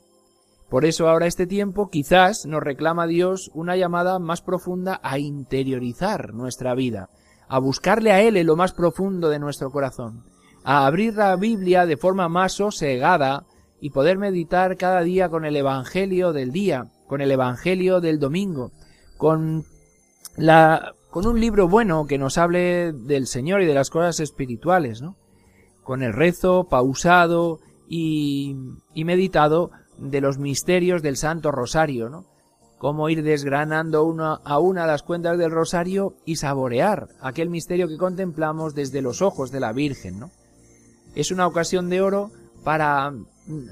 Por 0.69 0.85
eso 0.85 1.07
ahora 1.07 1.27
este 1.27 1.45
tiempo 1.45 1.89
quizás 1.89 2.45
nos 2.45 2.63
reclama 2.63 3.05
Dios 3.05 3.51
una 3.53 3.75
llamada 3.75 4.17
más 4.19 4.41
profunda 4.41 4.99
a 5.03 5.19
interiorizar 5.19 6.33
nuestra 6.33 6.73
vida, 6.73 7.09
a 7.47 7.59
buscarle 7.59 8.11
a 8.11 8.21
Él 8.21 8.37
en 8.37 8.47
lo 8.47 8.55
más 8.55 8.73
profundo 8.73 9.29
de 9.29 9.39
nuestro 9.39 9.69
corazón, 9.69 10.23
a 10.63 10.85
abrir 10.85 11.15
la 11.15 11.35
Biblia 11.35 11.85
de 11.85 11.97
forma 11.97 12.29
más 12.29 12.53
sosegada 12.53 13.45
y 13.79 13.89
poder 13.89 14.17
meditar 14.17 14.77
cada 14.77 15.01
día 15.01 15.29
con 15.29 15.45
el 15.45 15.55
Evangelio 15.55 16.31
del 16.31 16.51
día, 16.51 16.87
con 17.07 17.21
el 17.21 17.31
Evangelio 17.31 17.99
del 17.99 18.19
domingo, 18.19 18.71
con 19.17 19.65
la 20.37 20.93
con 21.09 21.27
un 21.27 21.39
libro 21.39 21.67
bueno 21.67 22.07
que 22.07 22.17
nos 22.17 22.39
hable 22.39 22.91
del 22.91 23.27
Señor 23.27 23.61
y 23.61 23.67
de 23.67 23.75
las 23.75 23.91
cosas 23.91 24.19
espirituales, 24.19 25.01
¿no? 25.01 25.15
Con 25.83 26.01
el 26.01 26.11
rezo 26.11 26.63
pausado 26.63 27.59
y, 27.87 28.55
y 28.95 29.03
meditado 29.03 29.69
de 29.99 30.21
los 30.21 30.39
misterios 30.39 31.03
del 31.03 31.17
Santo 31.17 31.51
Rosario, 31.51 32.09
¿no? 32.09 32.25
Cómo 32.79 33.09
ir 33.09 33.21
desgranando 33.21 34.05
una 34.05 34.39
a 34.43 34.57
una 34.57 34.87
las 34.87 35.03
cuentas 35.03 35.37
del 35.37 35.51
Rosario 35.51 36.15
y 36.25 36.37
saborear 36.37 37.09
aquel 37.21 37.49
misterio 37.49 37.87
que 37.87 37.97
contemplamos 37.97 38.73
desde 38.73 39.03
los 39.03 39.21
ojos 39.21 39.51
de 39.51 39.59
la 39.59 39.71
Virgen, 39.71 40.19
¿no? 40.19 40.31
Es 41.15 41.31
una 41.31 41.47
ocasión 41.47 41.89
de 41.89 42.01
oro 42.01 42.31
para 42.63 43.13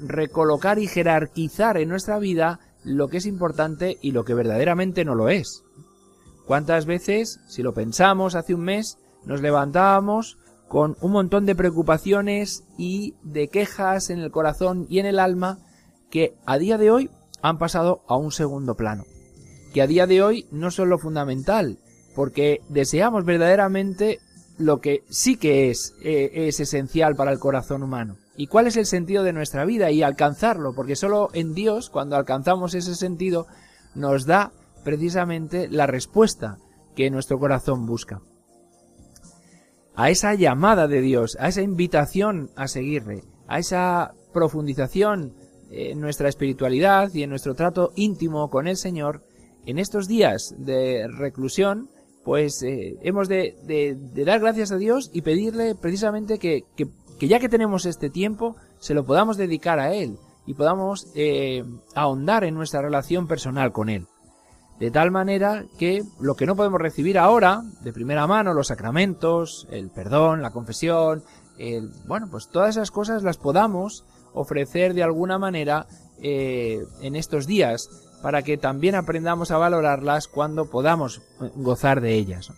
recolocar 0.02 0.80
y 0.80 0.88
jerarquizar 0.88 1.78
en 1.78 1.90
nuestra 1.90 2.20
vida 2.20 2.60
lo 2.84 3.08
que 3.08 3.18
es 3.18 3.26
importante 3.26 3.98
y 4.02 4.12
lo 4.12 4.26
que 4.26 4.34
verdaderamente 4.34 5.06
no 5.06 5.16
lo 5.16 5.30
es. 5.30 5.64
¿Cuántas 6.46 6.86
veces, 6.86 7.40
si 7.48 7.64
lo 7.64 7.74
pensamos 7.74 8.36
hace 8.36 8.54
un 8.54 8.62
mes, 8.62 8.98
nos 9.26 9.42
levantábamos 9.42 10.38
con 10.68 10.98
un 11.02 11.12
montón 11.12 11.46
de 11.46 11.56
preocupaciones 11.56 12.64
y 12.78 13.16
de 13.24 13.48
quejas 13.50 14.10
en 14.10 14.20
el 14.20 14.32
corazón 14.32 14.86
y 14.90 15.00
en 15.00 15.06
el 15.06 15.20
alma 15.20 15.60
que 16.10 16.36
a 16.46 16.58
día 16.58 16.78
de 16.78 16.92
hoy 16.92 17.10
han 17.42 17.58
pasado 17.58 18.04
a 18.08 18.18
un 18.18 18.32
segundo 18.32 18.76
plano? 18.76 19.04
Que 19.74 19.82
a 19.82 19.88
día 19.88 20.08
de 20.08 20.22
hoy 20.22 20.48
no 20.52 20.72
son 20.72 20.90
lo 20.90 20.98
fundamental, 20.98 21.80
porque 22.16 22.62
deseamos 22.70 23.24
verdaderamente 23.26 24.20
lo 24.58 24.80
que 24.80 25.04
sí 25.10 25.38
que 25.38 25.70
es, 25.70 25.94
eh, 26.04 26.32
es 26.34 26.60
esencial 26.60 27.16
para 27.16 27.32
el 27.32 27.40
corazón 27.40 27.84
humano. 27.84 28.18
¿Y 28.36 28.48
cuál 28.48 28.68
es 28.68 28.78
el 28.78 28.86
sentido 28.86 29.24
de 29.24 29.34
nuestra 29.34 29.66
vida? 29.66 29.92
Y 29.92 30.04
alcanzarlo, 30.04 30.74
porque 30.74 30.96
solo 30.96 31.30
en 31.34 31.54
Dios, 31.54 31.90
cuando 31.90 32.16
alcanzamos 32.16 32.74
ese 32.74 32.96
sentido, 32.96 33.48
nos 33.96 34.26
da 34.26 34.52
precisamente 34.84 35.68
la 35.70 35.88
respuesta 35.88 36.58
que 36.96 37.10
nuestro 37.10 37.40
corazón 37.40 37.86
busca. 37.86 38.22
A 39.96 40.10
esa 40.10 40.34
llamada 40.34 40.88
de 40.88 41.02
Dios, 41.02 41.38
a 41.40 41.50
esa 41.50 41.62
invitación 41.62 42.50
a 42.56 42.68
seguirle, 42.68 43.24
a 43.48 43.60
esa 43.60 44.14
profundización 44.34 45.34
en 45.70 46.00
nuestra 46.00 46.30
espiritualidad 46.30 47.14
y 47.14 47.24
en 47.24 47.30
nuestro 47.30 47.56
trato 47.56 47.92
íntimo 47.96 48.50
con 48.50 48.68
el 48.68 48.78
Señor, 48.78 49.24
en 49.66 49.78
estos 49.78 50.08
días 50.08 50.56
de 50.58 51.08
reclusión, 51.08 51.90
pues 52.24 52.62
eh, 52.64 52.98
hemos 53.02 53.28
de, 53.28 53.98
dar 54.26 54.40
gracias 54.40 54.72
a 54.72 54.78
Dios 54.78 55.10
y 55.14 55.22
pedirle 55.22 55.76
precisamente 55.76 56.38
que, 56.38 56.66
ya 57.20 57.40
que 57.40 57.50
tenemos 57.50 57.86
este 57.86 58.10
tiempo, 58.10 58.56
se 58.80 58.94
lo 58.94 59.06
podamos 59.06 59.38
dedicar 59.38 59.80
a 59.80 59.94
Él 59.94 60.18
y 60.46 60.54
podamos 60.54 61.08
eh, 61.16 61.64
ahondar 61.96 62.44
en 62.44 62.56
nuestra 62.56 62.82
relación 62.82 63.28
personal 63.28 63.72
con 63.72 63.90
Él. 63.90 64.08
De 64.80 64.90
tal 64.90 65.12
manera 65.12 65.66
que 65.78 66.02
lo 66.20 66.34
que 66.34 66.48
no 66.48 66.56
podemos 66.56 66.82
recibir 66.82 67.20
ahora, 67.20 67.62
de 67.84 67.94
primera 67.94 68.26
mano, 68.26 68.54
los 68.54 68.68
sacramentos, 68.68 69.68
el 69.70 69.92
perdón, 69.92 70.42
la 70.42 70.50
confesión, 70.50 71.24
el, 71.60 71.92
bueno, 72.08 72.28
pues 72.32 72.48
todas 72.50 72.72
esas 72.72 72.90
cosas 72.90 73.22
las 73.22 73.38
podamos 73.38 74.06
ofrecer 74.34 74.96
de 74.96 75.04
alguna 75.04 75.38
manera 75.38 75.86
eh, 76.24 76.80
en 77.02 77.16
estos 77.16 77.46
días 77.46 77.90
para 78.22 78.44
que 78.44 78.58
también 78.58 78.96
aprendamos 78.96 79.52
a 79.52 79.58
valorarlas 79.58 80.28
cuando 80.28 80.70
podamos 80.70 81.22
eh, 81.42 81.52
gozar 81.56 82.02
de 82.02 82.16
ellas. 82.16 82.52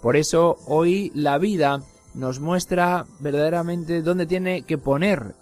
Por 0.00 0.16
eso 0.16 0.56
hoy 0.66 1.10
la 1.14 1.38
vida 1.38 1.80
nos 2.14 2.38
muestra 2.38 3.06
verdaderamente 3.20 4.02
dónde 4.02 4.26
tiene 4.26 4.62
que 4.62 4.78
poner, 4.78 5.34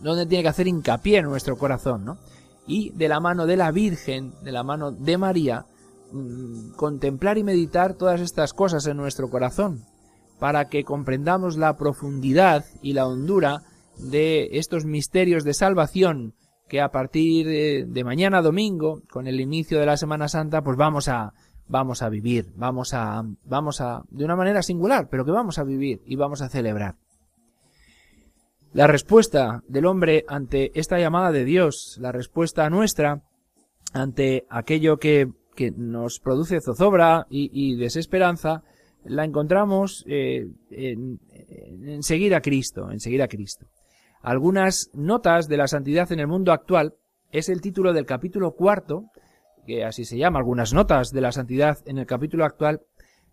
dónde 0.00 0.26
tiene 0.26 0.42
que 0.42 0.48
hacer 0.48 0.68
hincapié 0.68 1.18
en 1.18 1.26
nuestro 1.26 1.56
corazón, 1.56 2.04
¿no? 2.04 2.18
Y 2.66 2.90
de 2.90 3.08
la 3.08 3.20
mano 3.20 3.46
de 3.46 3.56
la 3.56 3.70
Virgen, 3.70 4.34
de 4.42 4.52
la 4.52 4.62
mano 4.62 4.92
de 4.92 5.16
María, 5.16 5.64
mm, 6.12 6.72
contemplar 6.72 7.38
y 7.38 7.44
meditar 7.44 7.94
todas 7.94 8.20
estas 8.20 8.52
cosas 8.52 8.86
en 8.86 8.96
nuestro 8.96 9.30
corazón, 9.30 9.84
para 10.38 10.68
que 10.68 10.84
comprendamos 10.84 11.56
la 11.56 11.76
profundidad 11.76 12.64
y 12.82 12.92
la 12.92 13.06
hondura 13.06 13.62
de 13.96 14.48
estos 14.52 14.84
misterios 14.84 15.44
de 15.44 15.54
salvación 15.54 16.34
que 16.70 16.80
a 16.80 16.92
partir 16.92 17.46
de, 17.88 18.04
mañana 18.04 18.40
domingo, 18.40 19.02
con 19.10 19.26
el 19.26 19.40
inicio 19.40 19.80
de 19.80 19.86
la 19.86 19.96
Semana 19.96 20.28
Santa, 20.28 20.62
pues 20.62 20.76
vamos 20.76 21.08
a, 21.08 21.34
vamos 21.66 22.00
a 22.00 22.08
vivir, 22.08 22.52
vamos 22.54 22.94
a, 22.94 23.24
vamos 23.44 23.80
a, 23.80 24.04
de 24.08 24.24
una 24.24 24.36
manera 24.36 24.62
singular, 24.62 25.08
pero 25.10 25.24
que 25.24 25.32
vamos 25.32 25.58
a 25.58 25.64
vivir 25.64 26.00
y 26.06 26.14
vamos 26.14 26.42
a 26.42 26.48
celebrar. 26.48 26.94
La 28.72 28.86
respuesta 28.86 29.64
del 29.66 29.84
hombre 29.84 30.24
ante 30.28 30.70
esta 30.78 31.00
llamada 31.00 31.32
de 31.32 31.44
Dios, 31.44 31.98
la 32.00 32.12
respuesta 32.12 32.70
nuestra 32.70 33.20
ante 33.92 34.46
aquello 34.48 34.98
que, 34.98 35.26
que 35.56 35.72
nos 35.72 36.20
produce 36.20 36.60
zozobra 36.60 37.26
y, 37.28 37.74
desesperanza, 37.74 38.62
la 39.04 39.24
encontramos 39.24 40.04
eh, 40.06 40.46
en, 40.70 41.18
en 41.84 42.02
seguir 42.04 42.32
a 42.36 42.40
Cristo, 42.40 42.92
en 42.92 43.00
seguir 43.00 43.22
a 43.22 43.28
Cristo 43.28 43.66
algunas 44.20 44.90
notas 44.92 45.48
de 45.48 45.56
la 45.56 45.66
santidad 45.66 46.10
en 46.12 46.20
el 46.20 46.26
mundo 46.26 46.52
actual 46.52 46.94
es 47.32 47.48
el 47.48 47.60
título 47.60 47.92
del 47.92 48.06
capítulo 48.06 48.52
cuarto, 48.52 49.04
que 49.66 49.84
así 49.84 50.04
se 50.04 50.18
llama, 50.18 50.38
algunas 50.38 50.74
notas 50.74 51.10
de 51.10 51.20
la 51.20 51.32
santidad 51.32 51.78
en 51.86 51.98
el 51.98 52.06
capítulo 52.06 52.44
actual, 52.44 52.82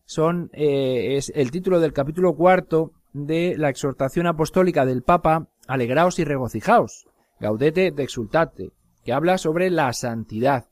son 0.05 0.49
eh, 0.53 1.17
es 1.17 1.31
el 1.35 1.51
título 1.51 1.79
del 1.79 1.93
capítulo 1.93 2.35
cuarto 2.35 2.93
de 3.13 3.55
la 3.57 3.69
exhortación 3.69 4.27
apostólica 4.27 4.85
del 4.85 5.03
Papa, 5.03 5.49
Alegraos 5.67 6.19
y 6.19 6.23
regocijaos, 6.23 7.07
Gaudete 7.39 7.91
de 7.91 8.03
exultate, 8.03 8.71
que 9.03 9.13
habla 9.13 9.37
sobre 9.37 9.69
la 9.69 9.91
santidad. 9.93 10.69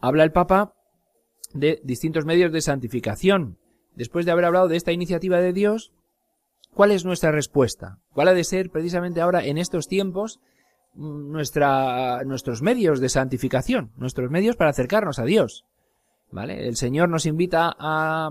Habla 0.00 0.24
el 0.24 0.32
Papa 0.32 0.74
de 1.52 1.80
distintos 1.84 2.24
medios 2.24 2.52
de 2.52 2.60
santificación. 2.60 3.58
Después 3.94 4.24
de 4.24 4.32
haber 4.32 4.44
hablado 4.44 4.68
de 4.68 4.76
esta 4.76 4.92
iniciativa 4.92 5.40
de 5.40 5.52
Dios, 5.52 5.92
¿Cuál 6.74 6.90
es 6.90 7.04
nuestra 7.04 7.30
respuesta? 7.32 7.98
¿Cuál 8.12 8.28
ha 8.28 8.34
de 8.34 8.44
ser 8.44 8.70
precisamente 8.70 9.20
ahora 9.20 9.44
en 9.44 9.58
estos 9.58 9.88
tiempos 9.88 10.40
nuestra, 10.94 12.22
nuestros 12.24 12.62
medios 12.62 13.00
de 13.00 13.10
santificación, 13.10 13.92
nuestros 13.96 14.30
medios 14.30 14.56
para 14.56 14.70
acercarnos 14.70 15.18
a 15.18 15.24
Dios? 15.24 15.66
¿Vale? 16.30 16.66
El 16.66 16.76
Señor 16.76 17.10
nos 17.10 17.26
invita 17.26 17.76
a, 17.78 18.30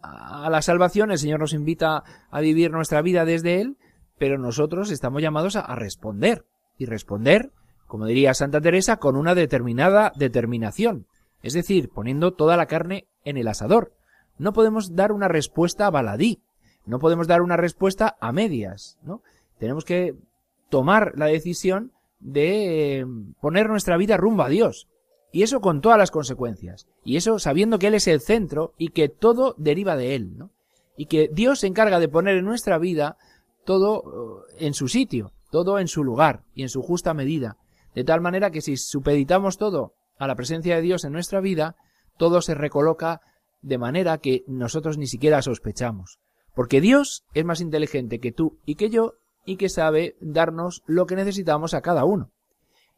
a 0.00 0.48
la 0.50 0.62
salvación, 0.62 1.10
el 1.10 1.18
Señor 1.18 1.40
nos 1.40 1.52
invita 1.52 2.02
a 2.30 2.40
vivir 2.40 2.70
nuestra 2.70 3.02
vida 3.02 3.26
desde 3.26 3.60
Él, 3.60 3.76
pero 4.18 4.38
nosotros 4.38 4.90
estamos 4.90 5.20
llamados 5.20 5.56
a 5.56 5.74
responder. 5.74 6.46
Y 6.78 6.86
responder, 6.86 7.52
como 7.86 8.06
diría 8.06 8.32
Santa 8.32 8.62
Teresa, 8.62 8.96
con 8.96 9.16
una 9.16 9.34
determinada 9.34 10.12
determinación. 10.16 11.06
Es 11.42 11.52
decir, 11.52 11.90
poniendo 11.90 12.32
toda 12.32 12.56
la 12.56 12.66
carne 12.66 13.06
en 13.24 13.36
el 13.36 13.48
asador. 13.48 13.92
No 14.38 14.54
podemos 14.54 14.96
dar 14.96 15.12
una 15.12 15.28
respuesta 15.28 15.90
baladí, 15.90 16.42
no 16.84 16.98
podemos 16.98 17.26
dar 17.26 17.42
una 17.42 17.56
respuesta 17.56 18.16
a 18.20 18.32
medias, 18.32 18.98
¿no? 19.02 19.22
Tenemos 19.58 19.84
que 19.84 20.16
tomar 20.68 21.12
la 21.16 21.26
decisión 21.26 21.92
de 22.18 23.00
eh, 23.00 23.06
poner 23.40 23.68
nuestra 23.68 23.96
vida 23.96 24.16
rumbo 24.16 24.42
a 24.42 24.48
Dios. 24.48 24.88
Y 25.32 25.42
eso 25.42 25.60
con 25.60 25.80
todas 25.80 25.98
las 25.98 26.10
consecuencias. 26.10 26.86
Y 27.04 27.16
eso 27.16 27.38
sabiendo 27.38 27.78
que 27.78 27.86
Él 27.86 27.94
es 27.94 28.06
el 28.06 28.20
centro 28.20 28.74
y 28.76 28.88
que 28.88 29.08
todo 29.08 29.54
deriva 29.58 29.96
de 29.96 30.14
Él, 30.14 30.36
¿no? 30.36 30.50
Y 30.96 31.06
que 31.06 31.28
Dios 31.32 31.60
se 31.60 31.66
encarga 31.66 32.00
de 32.00 32.08
poner 32.08 32.36
en 32.36 32.44
nuestra 32.44 32.78
vida 32.78 33.16
todo 33.64 34.44
eh, 34.48 34.66
en 34.66 34.74
su 34.74 34.88
sitio, 34.88 35.32
todo 35.50 35.78
en 35.78 35.88
su 35.88 36.04
lugar 36.04 36.42
y 36.54 36.62
en 36.62 36.68
su 36.68 36.82
justa 36.82 37.14
medida. 37.14 37.56
De 37.94 38.04
tal 38.04 38.20
manera 38.20 38.50
que 38.50 38.60
si 38.60 38.76
supeditamos 38.76 39.56
todo 39.56 39.94
a 40.18 40.26
la 40.26 40.34
presencia 40.34 40.76
de 40.76 40.82
Dios 40.82 41.04
en 41.04 41.12
nuestra 41.12 41.40
vida, 41.40 41.76
todo 42.16 42.42
se 42.42 42.54
recoloca 42.54 43.20
de 43.62 43.78
manera 43.78 44.18
que 44.18 44.44
nosotros 44.46 44.98
ni 44.98 45.06
siquiera 45.06 45.40
sospechamos. 45.42 46.18
Porque 46.54 46.80
Dios 46.80 47.24
es 47.34 47.44
más 47.44 47.60
inteligente 47.60 48.18
que 48.18 48.32
tú 48.32 48.58
y 48.66 48.74
que 48.74 48.90
yo 48.90 49.14
y 49.44 49.56
que 49.56 49.68
sabe 49.68 50.16
darnos 50.20 50.82
lo 50.86 51.06
que 51.06 51.16
necesitamos 51.16 51.74
a 51.74 51.80
cada 51.80 52.04
uno. 52.04 52.30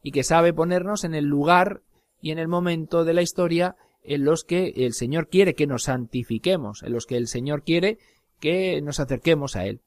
Y 0.02 0.12
que 0.12 0.24
sabe 0.24 0.52
ponernos 0.52 1.04
en 1.04 1.14
el 1.14 1.24
lugar 1.24 1.82
y 2.20 2.30
en 2.30 2.38
el 2.38 2.48
momento 2.48 3.04
de 3.04 3.14
la 3.14 3.22
historia 3.22 3.76
en 4.02 4.24
los 4.24 4.44
que 4.44 4.72
el 4.76 4.92
Señor 4.92 5.28
quiere 5.28 5.54
que 5.54 5.66
nos 5.66 5.84
santifiquemos, 5.84 6.82
en 6.82 6.92
los 6.92 7.06
que 7.06 7.16
el 7.16 7.26
Señor 7.26 7.62
quiere 7.62 7.98
que 8.38 8.80
nos 8.82 9.00
acerquemos 9.00 9.56
a 9.56 9.64
Él. 9.64 9.80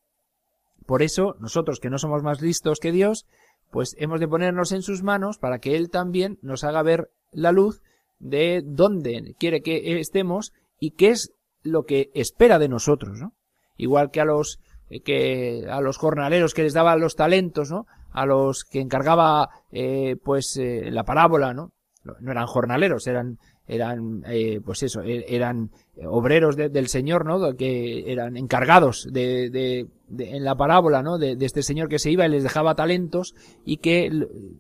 Por 0.85 1.03
eso, 1.03 1.35
nosotros 1.39 1.79
que 1.79 1.89
no 1.89 1.99
somos 1.99 2.23
más 2.23 2.41
listos 2.41 2.79
que 2.79 2.91
Dios, 2.91 3.27
pues 3.69 3.95
hemos 3.99 4.19
de 4.19 4.27
ponernos 4.27 4.71
en 4.71 4.81
sus 4.81 5.03
manos 5.03 5.37
para 5.37 5.59
que 5.59 5.75
Él 5.75 5.89
también 5.89 6.39
nos 6.41 6.63
haga 6.63 6.81
ver 6.81 7.11
la 7.31 7.51
luz 7.51 7.81
de 8.19 8.63
dónde 8.65 9.35
quiere 9.37 9.61
que 9.61 9.99
estemos 9.99 10.53
y 10.79 10.91
qué 10.91 11.09
es 11.09 11.33
lo 11.61 11.83
que 11.83 12.09
espera 12.13 12.57
de 12.57 12.69
nosotros, 12.69 13.19
¿no? 13.19 13.33
Igual 13.77 14.11
que 14.11 14.21
a 14.21 14.25
los 14.25 14.59
eh, 14.89 15.01
que 15.01 15.65
a 15.69 15.81
los 15.81 15.97
jornaleros 15.97 16.53
que 16.53 16.63
les 16.63 16.73
daba 16.73 16.95
los 16.95 17.15
talentos, 17.15 17.71
¿no? 17.71 17.85
A 18.11 18.25
los 18.25 18.63
que 18.63 18.79
encargaba 18.79 19.49
eh, 19.71 20.15
pues 20.23 20.57
eh, 20.57 20.89
la 20.91 21.03
parábola, 21.03 21.53
¿no? 21.53 21.71
No 22.19 22.31
eran 22.31 22.47
jornaleros, 22.47 23.05
eran 23.07 23.37
eran 23.67 24.23
eh, 24.27 24.61
pues 24.63 24.83
eso 24.83 25.01
e-, 25.01 25.25
eran 25.27 25.71
obreros 26.05 26.55
del 26.55 26.87
señor 26.87 27.25
no 27.25 27.55
que 27.55 28.11
eran 28.11 28.37
encargados 28.37 29.07
de, 29.11 29.49
de, 29.49 29.87
en 30.17 30.43
la 30.43 30.55
parábola 30.55 31.03
no 31.03 31.17
de, 31.17 31.37
este 31.41 31.63
señor 31.63 31.89
que 31.89 31.99
se 31.99 32.11
iba 32.11 32.25
y 32.25 32.29
les 32.29 32.43
dejaba 32.43 32.75
talentos 32.75 33.35
y 33.65 33.77
que 33.77 34.09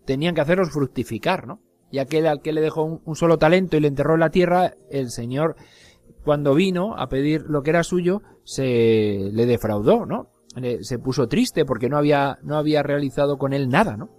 tenían 0.05 0.35
que 0.35 0.41
hacerlos 0.41 0.71
fructificar 0.71 1.47
no 1.47 1.61
y 1.89 1.99
aquel 1.99 2.27
al 2.27 2.41
que 2.41 2.51
le 2.51 2.59
dejó 2.59 3.01
un, 3.03 3.15
solo 3.15 3.37
talento 3.37 3.77
y 3.77 3.79
le 3.79 3.87
enterró 3.87 4.15
en 4.15 4.19
la 4.19 4.29
tierra 4.29 4.73
el 4.91 5.09
señor 5.09 5.55
cuando 6.27 6.53
vino 6.53 6.93
a 6.97 7.07
pedir 7.07 7.45
lo 7.47 7.63
que 7.63 7.69
era 7.69 7.85
suyo 7.85 8.21
se 8.43 9.29
le 9.31 9.45
defraudó 9.45 10.05
no 10.05 10.27
se 10.81 10.99
puso 10.99 11.29
triste 11.29 11.63
porque 11.63 11.87
no 11.87 11.95
había 11.97 12.37
no 12.43 12.57
había 12.57 12.83
realizado 12.83 13.37
con 13.37 13.53
él 13.53 13.69
nada 13.69 13.95
no 13.95 14.09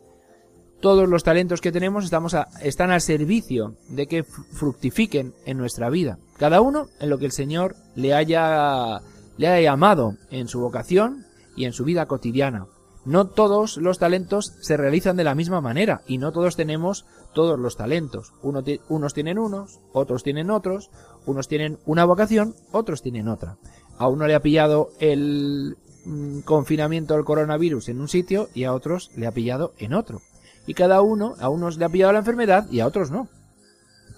todos 0.80 1.06
los 1.06 1.22
talentos 1.22 1.60
que 1.60 1.70
tenemos 1.70 2.04
estamos 2.04 2.34
están 2.62 2.90
al 2.92 3.02
servicio 3.02 3.74
de 3.90 4.06
que 4.06 4.22
fructifiquen 4.22 5.34
en 5.44 5.58
nuestra 5.58 5.90
vida. 5.90 6.18
Cada 6.38 6.60
uno 6.60 6.86
en 6.98 7.10
lo 7.10 7.18
que 7.18 7.26
el 7.26 7.32
Señor 7.32 7.74
le 7.96 8.14
haya, 8.14 9.00
le 9.36 9.48
haya 9.48 9.72
llamado 9.72 10.14
en 10.30 10.46
su 10.46 10.60
vocación 10.60 11.26
y 11.56 11.64
en 11.64 11.72
su 11.72 11.84
vida 11.84 12.06
cotidiana. 12.06 12.68
No 13.08 13.26
todos 13.26 13.78
los 13.78 13.98
talentos 13.98 14.54
se 14.60 14.76
realizan 14.76 15.16
de 15.16 15.24
la 15.24 15.34
misma 15.34 15.60
manera 15.60 16.02
y 16.06 16.18
no 16.18 16.30
todos 16.30 16.56
tenemos 16.56 17.06
todos 17.34 17.58
los 17.58 17.76
talentos. 17.76 18.32
unos 18.42 19.14
tienen 19.14 19.38
unos, 19.38 19.80
otros 19.92 20.22
tienen 20.22 20.50
otros, 20.50 20.90
unos 21.26 21.48
tienen 21.48 21.78
una 21.86 22.04
vocación, 22.04 22.54
otros 22.70 23.02
tienen 23.02 23.28
otra. 23.28 23.56
A 23.98 24.08
uno 24.08 24.26
le 24.26 24.34
ha 24.34 24.42
pillado 24.42 24.90
el 25.00 25.76
mm, 26.04 26.40
confinamiento 26.40 27.14
del 27.14 27.24
coronavirus 27.24 27.88
en 27.88 28.00
un 28.00 28.08
sitio 28.08 28.48
y 28.54 28.64
a 28.64 28.74
otros 28.74 29.10
le 29.16 29.26
ha 29.26 29.32
pillado 29.32 29.72
en 29.78 29.94
otro 29.94 30.20
y 30.68 30.74
cada 30.74 31.00
uno, 31.00 31.34
a 31.40 31.48
unos 31.48 31.78
le 31.78 31.86
ha 31.86 31.88
pillado 31.88 32.12
la 32.12 32.18
enfermedad 32.18 32.70
y 32.70 32.80
a 32.80 32.86
otros 32.86 33.10
no. 33.10 33.30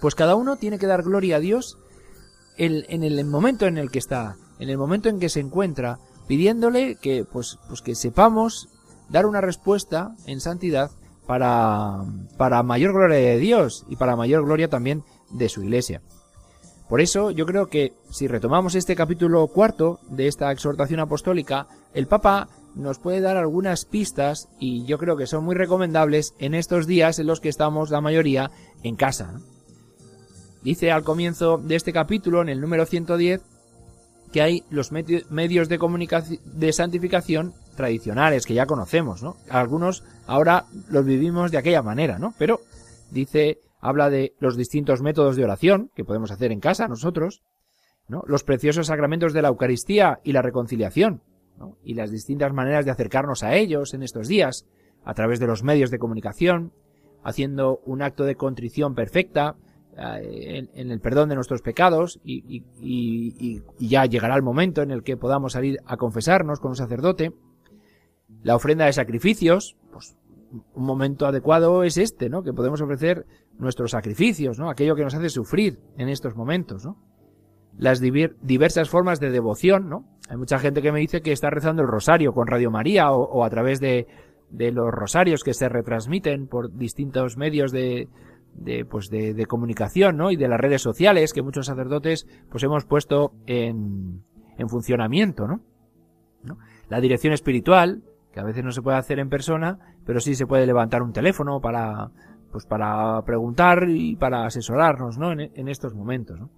Pues 0.01 0.15
cada 0.15 0.35
uno 0.35 0.57
tiene 0.57 0.79
que 0.79 0.85
dar 0.85 1.01
gloria 1.01 1.37
a 1.37 1.39
Dios 1.39 1.77
en, 2.57 3.03
el 3.03 3.25
momento 3.25 3.67
en 3.67 3.77
el 3.77 3.89
que 3.89 3.99
está, 3.99 4.35
en 4.59 4.69
el 4.69 4.77
momento 4.77 5.07
en 5.07 5.17
que 5.17 5.29
se 5.29 5.39
encuentra, 5.39 5.99
pidiéndole 6.27 6.97
que, 6.97 7.23
pues, 7.23 7.57
pues 7.69 7.81
que 7.81 7.95
sepamos 7.95 8.67
dar 9.11 9.25
una 9.25 9.41
respuesta 9.41 10.15
en 10.25 10.39
santidad 10.39 10.91
para, 11.27 12.03
para 12.37 12.63
mayor 12.63 12.93
gloria 12.93 13.17
de 13.17 13.37
Dios 13.37 13.85
y 13.89 13.95
para 13.95 14.15
mayor 14.15 14.43
gloria 14.45 14.69
también 14.69 15.03
de 15.29 15.49
su 15.49 15.63
iglesia. 15.63 16.01
Por 16.89 16.99
eso 16.99 17.31
yo 17.31 17.45
creo 17.45 17.67
que 17.67 17.93
si 18.09 18.27
retomamos 18.27 18.75
este 18.75 18.95
capítulo 18.95 19.47
cuarto 19.47 19.99
de 20.09 20.27
esta 20.27 20.51
exhortación 20.51 20.99
apostólica, 20.99 21.67
el 21.93 22.07
Papa 22.07 22.49
nos 22.75 22.99
puede 22.99 23.21
dar 23.21 23.37
algunas 23.37 23.85
pistas 23.85 24.49
y 24.59 24.85
yo 24.85 24.97
creo 24.97 25.15
que 25.15 25.27
son 25.27 25.45
muy 25.45 25.55
recomendables 25.55 26.33
en 26.39 26.53
estos 26.53 26.87
días 26.87 27.19
en 27.19 27.27
los 27.27 27.39
que 27.39 27.49
estamos 27.49 27.91
la 27.91 28.01
mayoría 28.01 28.51
en 28.83 28.95
casa. 28.95 29.39
Dice 30.63 30.91
al 30.91 31.03
comienzo 31.03 31.57
de 31.57 31.75
este 31.75 31.93
capítulo, 31.93 32.41
en 32.41 32.49
el 32.49 32.61
número 32.61 32.85
110, 32.85 33.41
que 34.31 34.41
hay 34.41 34.63
los 34.69 34.91
medios 34.91 35.69
de 35.69 36.33
de 36.45 36.73
santificación 36.73 37.53
tradicionales 37.75 38.45
que 38.45 38.53
ya 38.53 38.65
conocemos, 38.65 39.23
¿no? 39.23 39.37
Algunos 39.49 40.03
ahora 40.27 40.65
los 40.89 41.05
vivimos 41.05 41.51
de 41.51 41.57
aquella 41.57 41.81
manera, 41.81 42.19
¿no? 42.19 42.33
Pero 42.37 42.61
dice, 43.11 43.59
habla 43.79 44.09
de 44.09 44.35
los 44.39 44.57
distintos 44.57 45.01
métodos 45.01 45.35
de 45.35 45.43
oración 45.43 45.91
que 45.95 46.05
podemos 46.05 46.31
hacer 46.31 46.51
en 46.51 46.59
casa 46.59 46.87
nosotros, 46.87 47.41
¿no? 48.07 48.23
Los 48.27 48.43
preciosos 48.43 48.87
sacramentos 48.87 49.33
de 49.33 49.41
la 49.41 49.49
Eucaristía 49.49 50.19
y 50.23 50.33
la 50.33 50.41
reconciliación, 50.41 51.21
y 51.83 51.93
las 51.93 52.11
distintas 52.11 52.53
maneras 52.53 52.85
de 52.85 52.91
acercarnos 52.91 53.43
a 53.43 53.55
ellos 53.55 53.93
en 53.93 54.03
estos 54.03 54.27
días, 54.27 54.65
a 55.03 55.13
través 55.13 55.39
de 55.39 55.47
los 55.47 55.63
medios 55.63 55.91
de 55.91 55.99
comunicación, 55.99 56.73
haciendo 57.23 57.81
un 57.85 58.01
acto 58.01 58.23
de 58.23 58.35
contrición 58.35 58.95
perfecta 58.95 59.55
eh, 59.97 60.67
en, 60.73 60.91
el 60.91 60.99
perdón 60.99 61.29
de 61.29 61.35
nuestros 61.35 61.61
pecados 61.61 62.19
y, 62.23 62.63
ya 63.79 64.05
llegará 64.05 64.35
el 64.35 64.41
momento 64.41 64.81
en 64.81 64.91
el 64.91 65.03
que 65.03 65.17
podamos 65.17 65.53
salir 65.53 65.79
a 65.85 65.97
confesarnos 65.97 66.59
con 66.59 66.71
un 66.71 66.75
sacerdote. 66.77 67.33
La 68.43 68.55
ofrenda 68.55 68.85
de 68.85 68.93
sacrificios, 68.93 69.77
pues 69.91 70.15
un 70.73 70.85
momento 70.85 71.25
adecuado 71.25 71.83
es 71.83 71.97
este, 71.97 72.29
¿no? 72.29 72.43
Que 72.43 72.53
podemos 72.53 72.81
ofrecer 72.81 73.25
nuestros 73.57 73.91
sacrificios, 73.91 74.59
¿no? 74.59 74.69
Aquello 74.69 74.95
que 74.95 75.03
nos 75.03 75.15
hace 75.15 75.29
sufrir 75.29 75.79
en 75.97 76.09
estos 76.09 76.35
momentos, 76.35 76.85
¿no? 76.85 76.97
las 77.77 77.99
diversas 77.99 78.89
formas 78.89 79.19
de 79.19 79.31
devoción, 79.31 79.89
¿no? 79.89 80.05
Hay 80.29 80.37
mucha 80.37 80.59
gente 80.59 80.81
que 80.81 80.91
me 80.91 80.99
dice 80.99 81.21
que 81.21 81.31
está 81.31 81.49
rezando 81.49 81.81
el 81.81 81.87
rosario 81.87 82.33
con 82.33 82.47
Radio 82.47 82.71
María 82.71 83.11
o, 83.11 83.43
a 83.43 83.49
través 83.49 83.79
de, 83.79 84.07
de, 84.49 84.71
los 84.71 84.91
rosarios 84.91 85.43
que 85.43 85.53
se 85.53 85.67
retransmiten 85.67 86.47
por 86.47 86.73
distintos 86.73 87.37
medios 87.37 87.71
de, 87.71 88.07
de 88.53 88.85
pues 88.85 89.09
de, 89.09 89.33
de, 89.33 89.45
comunicación, 89.45 90.17
¿no? 90.17 90.31
Y 90.31 90.37
de 90.37 90.47
las 90.47 90.59
redes 90.59 90.81
sociales 90.81 91.33
que 91.33 91.41
muchos 91.41 91.65
sacerdotes 91.65 92.27
pues 92.49 92.63
hemos 92.63 92.85
puesto 92.85 93.33
en, 93.45 94.23
en 94.57 94.69
funcionamiento, 94.69 95.47
¿no? 95.47 95.61
¿no? 96.43 96.57
La 96.89 97.01
dirección 97.01 97.33
espiritual, 97.33 98.03
que 98.31 98.39
a 98.39 98.43
veces 98.43 98.63
no 98.63 98.71
se 98.71 98.81
puede 98.81 98.97
hacer 98.97 99.19
en 99.19 99.29
persona, 99.29 99.79
pero 100.05 100.19
sí 100.19 100.35
se 100.35 100.47
puede 100.47 100.65
levantar 100.65 101.01
un 101.01 101.13
teléfono 101.13 101.59
para, 101.59 102.11
pues 102.51 102.65
para 102.65 103.21
preguntar 103.23 103.87
y 103.89 104.15
para 104.15 104.45
asesorarnos, 104.45 105.17
¿no? 105.17 105.31
En, 105.31 105.67
estos 105.67 105.93
momentos, 105.93 106.39
¿no? 106.39 106.49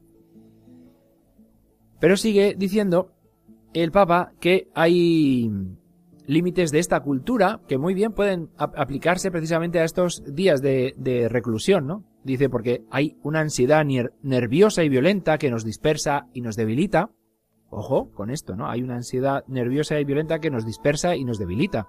Pero 1.99 2.17
sigue 2.17 2.55
diciendo 2.57 3.13
el 3.73 3.91
Papa 3.91 4.33
que 4.39 4.69
hay 4.75 5.49
límites 6.25 6.71
de 6.71 6.79
esta 6.79 6.99
cultura 7.01 7.61
que 7.67 7.77
muy 7.77 7.93
bien 7.93 8.13
pueden 8.13 8.49
aplicarse 8.57 9.31
precisamente 9.31 9.79
a 9.79 9.83
estos 9.83 10.23
días 10.25 10.61
de, 10.61 11.27
reclusión, 11.29 11.87
¿no? 11.87 12.03
Dice 12.23 12.49
porque 12.49 12.83
hay 12.89 13.17
una 13.23 13.41
ansiedad 13.41 13.85
nerviosa 14.21 14.83
y 14.83 14.89
violenta 14.89 15.37
que 15.37 15.51
nos 15.51 15.65
dispersa 15.65 16.27
y 16.33 16.41
nos 16.41 16.55
debilita. 16.55 17.09
Ojo 17.75 18.11
con 18.11 18.29
esto, 18.29 18.55
¿no? 18.55 18.69
Hay 18.69 18.83
una 18.83 18.95
ansiedad 18.95 19.43
nerviosa 19.47 19.99
y 19.99 20.05
violenta 20.05 20.39
que 20.39 20.51
nos 20.51 20.65
dispersa 20.65 21.15
y 21.15 21.23
nos 21.23 21.39
debilita. 21.39 21.87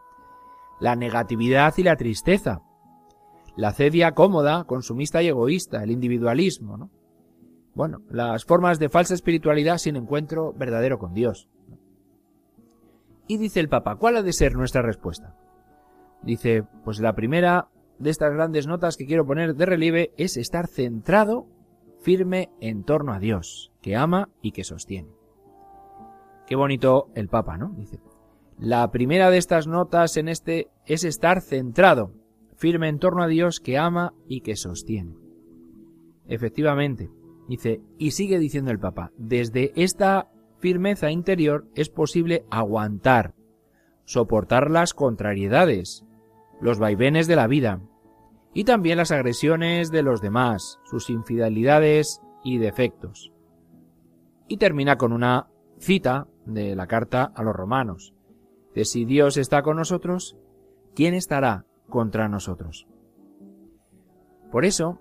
La 0.81 0.97
negatividad 0.97 1.75
y 1.77 1.83
la 1.83 1.97
tristeza. 1.97 2.63
La 3.57 3.73
cedia 3.73 4.13
cómoda, 4.13 4.65
consumista 4.65 5.23
y 5.23 5.29
egoísta, 5.29 5.83
el 5.83 5.91
individualismo, 5.91 6.77
¿no? 6.77 6.91
Bueno, 7.75 8.03
las 8.09 8.45
formas 8.45 8.79
de 8.79 8.89
falsa 8.89 9.15
espiritualidad 9.15 9.79
sin 9.79 9.97
encuentro 9.97 10.53
verdadero 10.55 10.99
con 10.99 11.13
Dios. 11.13 11.49
Y 13.27 13.37
dice 13.37 13.61
el 13.61 13.69
Papa, 13.69 13.97
¿cuál 13.97 14.17
ha 14.17 14.23
de 14.23 14.33
ser 14.33 14.55
nuestra 14.55 14.81
respuesta? 14.81 15.37
Dice, 16.23 16.65
pues 16.85 17.01
la 17.01 17.15
primera 17.15 17.69
de 17.99 18.11
estas 18.11 18.33
grandes 18.33 18.67
notas 18.67 18.97
que 18.97 19.07
quiero 19.07 19.27
poner 19.27 19.55
de 19.55 19.67
relieve 19.67 20.13
es 20.17 20.37
estar 20.37 20.67
centrado, 20.67 21.47
firme 22.01 22.51
en 22.61 22.85
torno 22.85 23.13
a 23.13 23.19
Dios, 23.19 23.73
que 23.83 23.97
ama 23.97 24.31
y 24.41 24.53
que 24.53 24.65
sostiene. 24.65 25.14
Qué 26.47 26.57
bonito 26.57 27.11
el 27.15 27.29
Papa, 27.29 27.57
¿no? 27.57 27.71
Dice, 27.77 28.01
la 28.59 28.91
primera 28.91 29.31
de 29.31 29.39
estas 29.39 29.67
notas 29.67 30.17
en 30.17 30.29
este 30.29 30.69
es 30.87 31.05
estar 31.05 31.41
centrado, 31.41 32.13
firme 32.57 32.89
en 32.89 32.99
torno 32.99 33.23
a 33.23 33.29
Dios 33.29 33.61
que 33.61 33.79
ama 33.79 34.15
y 34.29 34.43
que 34.43 34.57
sostiene. 34.57 35.17
Efectivamente, 36.27 37.11
Dice, 37.49 37.83
y 37.99 38.13
sigue 38.13 38.39
diciendo 38.39 38.71
el 38.71 38.79
Papa, 38.79 39.13
desde 39.19 39.73
esta 39.77 40.31
firmeza 40.59 41.11
interior 41.11 41.67
es 41.75 41.91
posible 41.91 42.47
aguantar, 42.51 43.35
soportar 44.05 44.71
las 44.71 44.95
contrariedades, 44.95 46.05
los 46.61 46.79
vaivenes 46.79 47.27
de 47.27 47.37
la 47.37 47.47
vida, 47.47 47.81
y 48.55 48.65
también 48.65 48.97
las 48.97 49.11
agresiones 49.11 49.91
de 49.91 50.03
los 50.03 50.23
demás, 50.23 50.79
sus 50.85 51.11
infidelidades 51.11 52.23
y 52.45 52.59
defectos. 52.59 53.33
Y 54.49 54.57
termina 54.57 54.97
con 54.97 55.13
una 55.13 55.49
cita 55.79 56.29
de 56.47 56.75
la 56.75 56.87
carta 56.87 57.33
a 57.35 57.43
los 57.43 57.55
romanos, 57.55 58.15
de 58.75 58.85
si 58.85 59.05
Dios 59.05 59.37
está 59.37 59.63
con 59.63 59.77
nosotros, 59.77 60.37
¿quién 60.95 61.15
estará 61.15 61.65
contra 61.89 62.29
nosotros? 62.29 62.87
Por 64.51 64.65
eso, 64.65 65.01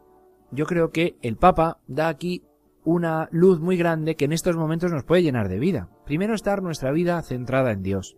yo 0.52 0.66
creo 0.66 0.92
que 0.92 1.18
el 1.22 1.38
Papa 1.38 1.80
da 1.88 2.08
aquí 2.08 2.44
una 2.84 3.30
luz 3.32 3.60
muy 3.60 3.78
grande 3.78 4.16
que 4.16 4.26
en 4.26 4.34
estos 4.34 4.56
momentos 4.58 4.92
nos 4.92 5.04
puede 5.04 5.24
llenar 5.24 5.48
de 5.48 5.60
vida. 5.60 5.90
Primero 6.06 6.34
estar 6.34 6.62
nuestra 6.62 6.92
vida 6.92 7.22
centrada 7.22 7.72
en 7.72 7.84
Dios. 7.84 8.18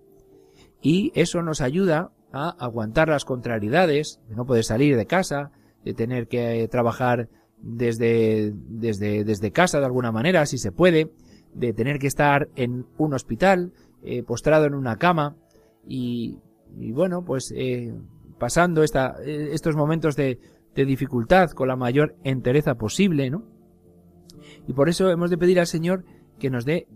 Y 0.82 1.12
eso 1.16 1.42
nos 1.42 1.62
ayuda 1.62 2.12
a 2.32 2.50
aguantar 2.50 3.08
las 3.08 3.26
contrariedades, 3.26 4.20
de 4.28 4.36
no 4.36 4.46
poder 4.46 4.64
salir 4.64 4.98
de 4.98 5.06
casa, 5.06 5.52
de 5.84 5.94
tener 5.94 6.28
que 6.28 6.68
trabajar 6.70 7.30
desde, 7.58 8.54
desde, 8.54 9.24
desde 9.24 9.52
casa 9.52 9.80
de 9.80 9.86
alguna 9.86 10.12
manera, 10.12 10.46
si 10.46 10.58
se 10.58 10.72
puede, 10.72 11.12
de 11.56 11.74
tener 11.74 12.00
que 12.00 12.08
estar 12.08 12.50
en 12.56 12.86
un 12.98 13.14
hospital, 13.14 13.74
eh, 14.04 14.24
postrado 14.24 14.66
en 14.66 14.76
una 14.76 14.98
cama, 14.98 15.36
y, 15.88 16.40
y 16.78 16.92
bueno, 16.92 17.24
pues 17.24 17.54
eh, 17.56 17.94
pasando 18.38 18.84
esta, 18.84 19.16
eh, 19.26 19.50
estos 19.52 19.76
momentos 19.76 20.16
de, 20.16 20.40
de 20.76 20.86
dificultad 20.86 21.52
con 21.52 21.68
la 21.68 21.76
mayor 21.76 22.16
entereza 22.24 22.76
posible, 22.76 23.30
¿no? 23.30 23.44
Y 24.68 24.74
por 24.74 24.90
eso 24.90 25.10
hemos 25.10 25.30
de 25.30 25.38
pedir 25.38 25.60
al 25.60 25.68
Señor 25.68 26.04
que 26.38 26.50
nos 26.50 26.66
dé 26.66 26.88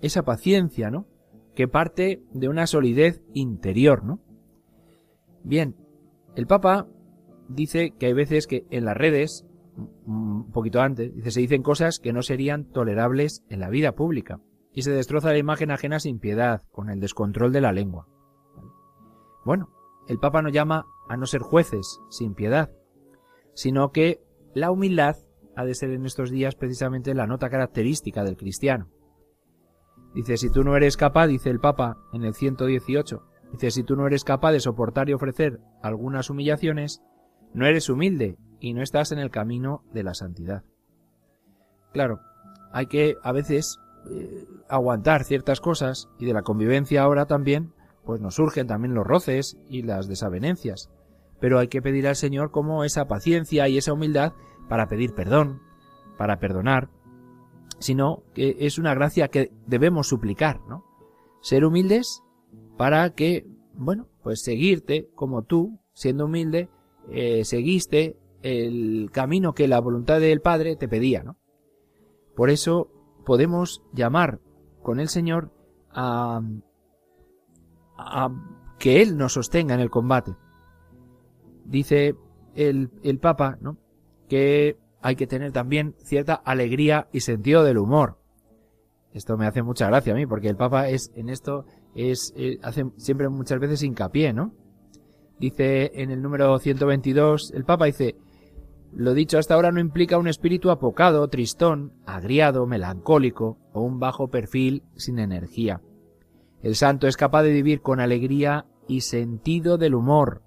esa 0.00 0.22
paciencia, 0.22 0.90
¿no? 0.90 1.06
Que 1.54 1.68
parte 1.68 2.22
de 2.32 2.48
una 2.48 2.66
solidez 2.66 3.22
interior, 3.34 4.04
¿no? 4.04 4.20
Bien, 5.44 5.76
el 6.36 6.46
Papa 6.46 6.88
dice 7.48 7.92
que 7.98 8.06
hay 8.06 8.12
veces 8.12 8.46
que 8.46 8.64
en 8.70 8.84
las 8.84 8.96
redes, 8.96 9.46
un 10.06 10.50
poquito 10.50 10.80
antes, 10.80 11.14
dice, 11.14 11.30
se 11.30 11.40
dicen 11.40 11.62
cosas 11.62 11.98
que 11.98 12.12
no 12.12 12.22
serían 12.22 12.70
tolerables 12.70 13.44
en 13.48 13.60
la 13.60 13.70
vida 13.70 13.92
pública 13.92 14.40
y 14.72 14.82
se 14.82 14.92
destroza 14.92 15.32
la 15.32 15.38
imagen 15.38 15.70
ajena 15.70 15.98
sin 15.98 16.18
piedad, 16.18 16.62
con 16.70 16.90
el 16.90 17.00
descontrol 17.00 17.52
de 17.52 17.60
la 17.60 17.72
lengua. 17.72 18.06
Bueno, 19.44 19.70
el 20.08 20.18
Papa 20.18 20.42
nos 20.42 20.52
llama 20.52 20.86
a 21.08 21.16
no 21.16 21.26
ser 21.26 21.40
jueces 21.40 22.00
sin 22.08 22.34
piedad, 22.34 22.70
sino 23.54 23.90
que 23.90 24.20
la 24.54 24.70
humildad 24.70 25.16
ha 25.56 25.64
de 25.64 25.74
ser 25.74 25.90
en 25.90 26.06
estos 26.06 26.30
días 26.30 26.54
precisamente 26.54 27.14
la 27.14 27.26
nota 27.26 27.50
característica 27.50 28.24
del 28.24 28.36
cristiano. 28.36 28.88
Dice, 30.14 30.36
si 30.36 30.50
tú 30.50 30.64
no 30.64 30.76
eres 30.76 30.96
capaz, 30.96 31.26
dice 31.26 31.50
el 31.50 31.60
Papa 31.60 31.96
en 32.12 32.24
el 32.24 32.34
118, 32.34 33.22
dice, 33.52 33.70
si 33.70 33.84
tú 33.84 33.96
no 33.96 34.06
eres 34.06 34.24
capaz 34.24 34.52
de 34.52 34.60
soportar 34.60 35.08
y 35.08 35.12
ofrecer 35.12 35.60
algunas 35.82 36.30
humillaciones, 36.30 37.02
no 37.52 37.66
eres 37.66 37.88
humilde 37.88 38.36
y 38.60 38.74
no 38.74 38.82
estás 38.82 39.12
en 39.12 39.18
el 39.18 39.30
camino 39.30 39.82
de 39.92 40.02
la 40.02 40.14
santidad. 40.14 40.62
Claro, 41.92 42.20
hay 42.72 42.86
que 42.86 43.16
a 43.22 43.32
veces 43.32 43.78
eh, 44.10 44.46
aguantar 44.68 45.24
ciertas 45.24 45.60
cosas 45.60 46.08
y 46.18 46.26
de 46.26 46.34
la 46.34 46.42
convivencia 46.42 47.02
ahora 47.02 47.26
también, 47.26 47.72
pues 48.04 48.20
nos 48.20 48.36
surgen 48.36 48.66
también 48.66 48.94
los 48.94 49.06
roces 49.06 49.56
y 49.68 49.82
las 49.82 50.08
desavenencias. 50.08 50.90
Pero 51.40 51.58
hay 51.58 51.68
que 51.68 51.82
pedir 51.82 52.06
al 52.06 52.16
Señor 52.16 52.50
como 52.50 52.84
esa 52.84 53.06
paciencia 53.06 53.68
y 53.68 53.78
esa 53.78 53.92
humildad 53.92 54.32
para 54.68 54.88
pedir 54.88 55.14
perdón, 55.14 55.60
para 56.16 56.38
perdonar, 56.38 56.90
sino 57.78 58.22
que 58.34 58.56
es 58.60 58.78
una 58.78 58.94
gracia 58.94 59.28
que 59.28 59.50
debemos 59.66 60.08
suplicar, 60.08 60.60
¿no? 60.68 60.84
Ser 61.40 61.64
humildes 61.64 62.22
para 62.76 63.10
que, 63.14 63.46
bueno, 63.74 64.08
pues 64.22 64.42
seguirte 64.42 65.08
como 65.14 65.42
tú, 65.42 65.80
siendo 65.92 66.26
humilde, 66.26 66.68
eh, 67.10 67.44
seguiste 67.44 68.16
el 68.42 69.10
camino 69.12 69.52
que 69.52 69.68
la 69.68 69.80
voluntad 69.80 70.20
del 70.20 70.40
Padre 70.40 70.76
te 70.76 70.88
pedía, 70.88 71.22
¿no? 71.22 71.36
Por 72.34 72.50
eso 72.50 72.90
podemos 73.24 73.82
llamar 73.92 74.40
con 74.82 75.00
el 75.00 75.08
Señor 75.08 75.52
a, 75.90 76.40
a 77.98 78.28
que 78.78 79.02
Él 79.02 79.16
nos 79.16 79.34
sostenga 79.34 79.74
en 79.74 79.80
el 79.80 79.90
combate. 79.90 80.34
Dice 81.64 82.16
el, 82.54 82.90
el 83.02 83.18
Papa, 83.18 83.58
¿no? 83.60 83.76
que 84.30 84.78
hay 85.02 85.16
que 85.16 85.26
tener 85.26 85.52
también 85.52 85.94
cierta 85.98 86.34
alegría 86.34 87.08
y 87.12 87.20
sentido 87.20 87.64
del 87.64 87.78
humor. 87.78 88.16
Esto 89.12 89.36
me 89.36 89.46
hace 89.46 89.62
mucha 89.62 89.88
gracia 89.88 90.12
a 90.12 90.16
mí, 90.16 90.24
porque 90.24 90.48
el 90.48 90.56
Papa 90.56 90.88
es 90.88 91.12
en 91.16 91.28
esto 91.28 91.66
es 91.94 92.32
eh, 92.36 92.58
hace 92.62 92.86
siempre 92.96 93.28
muchas 93.28 93.58
veces 93.58 93.82
hincapié, 93.82 94.32
¿no? 94.32 94.54
Dice 95.40 95.90
en 95.94 96.10
el 96.10 96.22
número 96.22 96.56
122, 96.58 97.52
el 97.54 97.64
Papa 97.64 97.86
dice, 97.86 98.16
lo 98.92 99.14
dicho 99.14 99.38
hasta 99.38 99.54
ahora 99.54 99.70
no 99.70 99.80
implica 99.80 100.18
un 100.18 100.26
espíritu 100.26 100.70
apocado, 100.70 101.26
tristón, 101.28 101.92
agriado, 102.06 102.66
melancólico 102.66 103.58
o 103.72 103.82
un 103.82 104.00
bajo 104.00 104.28
perfil 104.28 104.82
sin 104.96 105.18
energía. 105.18 105.80
El 106.62 106.74
santo 106.74 107.06
es 107.06 107.16
capaz 107.16 107.42
de 107.44 107.52
vivir 107.52 107.80
con 107.80 108.00
alegría 108.00 108.66
y 108.88 109.02
sentido 109.02 109.78
del 109.78 109.94
humor. 109.94 110.42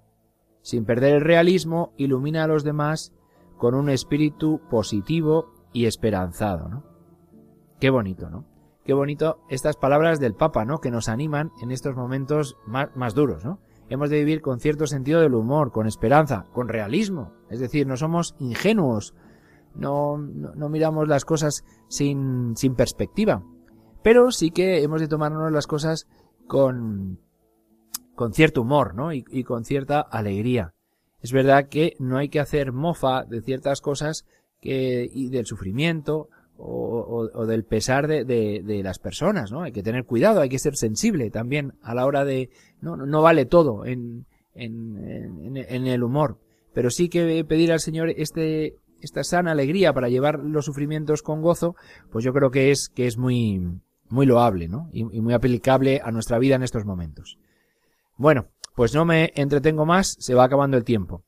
Sin 0.60 0.84
perder 0.84 1.16
el 1.16 1.20
realismo, 1.22 1.92
ilumina 1.96 2.44
a 2.44 2.46
los 2.46 2.64
demás 2.64 3.12
con 3.56 3.74
un 3.74 3.88
espíritu 3.88 4.60
positivo 4.70 5.52
y 5.72 5.86
esperanzado, 5.86 6.68
¿no? 6.68 6.84
Qué 7.80 7.90
bonito, 7.90 8.30
¿no? 8.30 8.46
Qué 8.84 8.92
bonito 8.92 9.40
estas 9.48 9.76
palabras 9.76 10.20
del 10.20 10.34
Papa, 10.34 10.64
¿no? 10.64 10.78
Que 10.78 10.90
nos 10.90 11.08
animan 11.08 11.50
en 11.62 11.70
estos 11.70 11.96
momentos 11.96 12.56
más, 12.66 12.94
más 12.94 13.14
duros, 13.14 13.44
¿no? 13.44 13.58
Hemos 13.88 14.10
de 14.10 14.18
vivir 14.18 14.40
con 14.40 14.60
cierto 14.60 14.86
sentido 14.86 15.20
del 15.20 15.34
humor, 15.34 15.72
con 15.72 15.86
esperanza, 15.86 16.46
con 16.52 16.68
realismo. 16.68 17.32
Es 17.50 17.60
decir, 17.60 17.86
no 17.86 17.96
somos 17.96 18.34
ingenuos, 18.38 19.14
no, 19.74 20.16
no, 20.18 20.54
no 20.54 20.68
miramos 20.68 21.08
las 21.08 21.24
cosas 21.24 21.64
sin, 21.88 22.56
sin 22.56 22.74
perspectiva. 22.74 23.44
Pero 24.02 24.30
sí 24.30 24.50
que 24.50 24.82
hemos 24.82 25.00
de 25.00 25.08
tomarnos 25.08 25.52
las 25.52 25.66
cosas 25.66 26.08
con, 26.46 27.20
con 28.14 28.32
cierto 28.32 28.62
humor, 28.62 28.94
¿no? 28.94 29.12
Y, 29.12 29.24
y 29.30 29.44
con 29.44 29.64
cierta 29.64 30.00
alegría. 30.00 30.74
Es 31.20 31.32
verdad 31.32 31.68
que 31.68 31.94
no 31.98 32.18
hay 32.18 32.28
que 32.28 32.40
hacer 32.40 32.72
mofa 32.72 33.24
de 33.24 33.40
ciertas 33.40 33.80
cosas 33.80 34.26
que, 34.60 35.08
y 35.12 35.28
del 35.28 35.46
sufrimiento 35.46 36.28
o, 36.56 37.28
o, 37.34 37.46
del 37.46 37.64
pesar 37.64 38.06
de, 38.06 38.24
de, 38.24 38.62
de, 38.64 38.82
las 38.82 38.98
personas, 38.98 39.50
¿no? 39.50 39.62
Hay 39.62 39.72
que 39.72 39.82
tener 39.82 40.04
cuidado, 40.04 40.40
hay 40.40 40.48
que 40.48 40.58
ser 40.58 40.76
sensible 40.76 41.30
también 41.30 41.74
a 41.82 41.94
la 41.94 42.06
hora 42.06 42.24
de... 42.24 42.50
No, 42.80 42.96
no 42.96 43.22
vale 43.22 43.44
todo 43.44 43.84
en, 43.84 44.26
en, 44.54 45.56
en, 45.56 45.86
el 45.86 46.02
humor, 46.02 46.38
pero 46.72 46.90
sí 46.90 47.08
que 47.08 47.44
pedir 47.44 47.72
al 47.72 47.80
Señor 47.80 48.10
este, 48.10 48.76
esta 49.00 49.24
sana 49.24 49.52
alegría 49.52 49.92
para 49.92 50.08
llevar 50.08 50.38
los 50.38 50.66
sufrimientos 50.66 51.22
con 51.22 51.42
gozo, 51.42 51.74
pues 52.10 52.24
yo 52.24 52.32
creo 52.32 52.50
que 52.50 52.70
es, 52.70 52.88
que 52.88 53.06
es 53.06 53.18
muy, 53.18 53.60
muy 54.08 54.26
loable, 54.26 54.68
¿no? 54.68 54.88
Y 54.92 55.20
muy 55.20 55.34
aplicable 55.34 56.00
a 56.04 56.12
nuestra 56.12 56.38
vida 56.38 56.54
en 56.54 56.62
estos 56.62 56.84
momentos. 56.84 57.38
Bueno, 58.16 58.46
pues 58.76 58.94
no 58.94 59.04
me 59.04 59.32
entretengo 59.34 59.86
más, 59.86 60.16
se 60.18 60.34
va 60.34 60.44
acabando 60.44 60.76
el 60.76 60.84
tiempo. 60.84 61.24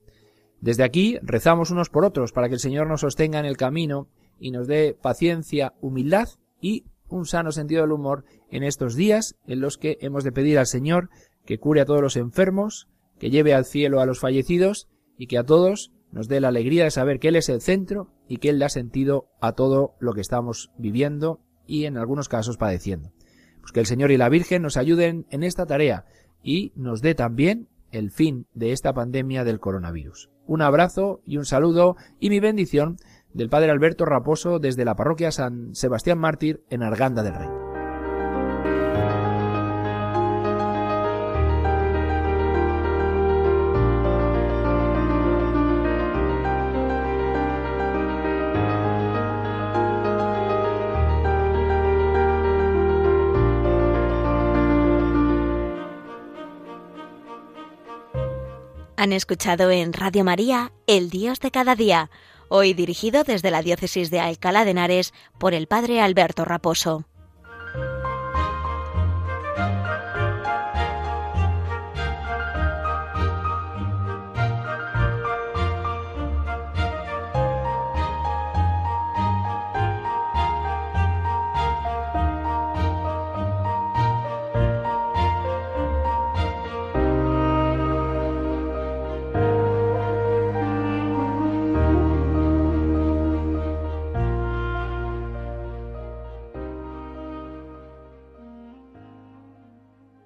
Desde 0.60 0.84
aquí 0.84 1.18
rezamos 1.22 1.70
unos 1.70 1.90
por 1.90 2.04
otros 2.04 2.32
para 2.32 2.48
que 2.48 2.54
el 2.54 2.60
Señor 2.60 2.86
nos 2.86 3.02
sostenga 3.02 3.38
en 3.38 3.44
el 3.44 3.56
camino 3.56 4.08
y 4.38 4.50
nos 4.50 4.66
dé 4.66 4.96
paciencia, 5.00 5.74
humildad 5.80 6.28
y 6.60 6.84
un 7.08 7.26
sano 7.26 7.52
sentido 7.52 7.82
del 7.82 7.92
humor 7.92 8.24
en 8.50 8.62
estos 8.62 8.94
días 8.94 9.36
en 9.46 9.60
los 9.60 9.78
que 9.78 9.98
hemos 10.00 10.24
de 10.24 10.32
pedir 10.32 10.58
al 10.58 10.66
Señor 10.66 11.10
que 11.44 11.58
cure 11.58 11.80
a 11.80 11.84
todos 11.84 12.02
los 12.02 12.16
enfermos, 12.16 12.88
que 13.18 13.30
lleve 13.30 13.54
al 13.54 13.64
cielo 13.64 14.00
a 14.00 14.06
los 14.06 14.18
fallecidos 14.18 14.88
y 15.16 15.26
que 15.26 15.38
a 15.38 15.44
todos 15.44 15.92
nos 16.10 16.28
dé 16.28 16.40
la 16.40 16.48
alegría 16.48 16.84
de 16.84 16.90
saber 16.90 17.18
que 17.18 17.28
Él 17.28 17.36
es 17.36 17.48
el 17.48 17.60
centro 17.60 18.10
y 18.28 18.38
que 18.38 18.48
Él 18.48 18.58
da 18.58 18.68
sentido 18.68 19.28
a 19.40 19.52
todo 19.52 19.94
lo 20.00 20.12
que 20.12 20.20
estamos 20.20 20.70
viviendo 20.76 21.40
y 21.66 21.84
en 21.84 21.96
algunos 21.96 22.28
casos 22.28 22.56
padeciendo. 22.56 23.12
Pues 23.60 23.72
que 23.72 23.80
el 23.80 23.86
Señor 23.86 24.10
y 24.10 24.16
la 24.16 24.28
Virgen 24.28 24.62
nos 24.62 24.76
ayuden 24.76 25.26
en 25.30 25.42
esta 25.42 25.66
tarea 25.66 26.04
y 26.42 26.72
nos 26.76 27.02
dé 27.02 27.14
también 27.14 27.68
el 27.90 28.10
fin 28.10 28.46
de 28.54 28.72
esta 28.72 28.92
pandemia 28.92 29.44
del 29.44 29.60
coronavirus. 29.60 30.30
Un 30.46 30.62
abrazo 30.62 31.20
y 31.24 31.38
un 31.38 31.44
saludo 31.44 31.96
y 32.20 32.30
mi 32.30 32.40
bendición 32.40 32.96
del 33.36 33.50
Padre 33.50 33.70
Alberto 33.70 34.06
Raposo 34.06 34.58
desde 34.58 34.86
la 34.86 34.96
parroquia 34.96 35.30
San 35.30 35.74
Sebastián 35.74 36.18
Mártir 36.18 36.64
en 36.70 36.82
Arganda 36.82 37.22
del 37.22 37.34
Rey. 37.34 37.48
Han 58.98 59.12
escuchado 59.12 59.70
en 59.70 59.92
Radio 59.92 60.24
María 60.24 60.72
El 60.86 61.10
Dios 61.10 61.38
de 61.38 61.50
cada 61.50 61.76
día, 61.76 62.10
hoy 62.48 62.74
dirigido 62.74 63.24
desde 63.24 63.50
la 63.50 63.62
Diócesis 63.62 64.10
de 64.10 64.20
Alcalá 64.20 64.64
de 64.64 64.72
Henares 64.72 65.12
por 65.38 65.54
el 65.54 65.66
Padre 65.66 66.00
Alberto 66.00 66.44
Raposo. 66.44 67.06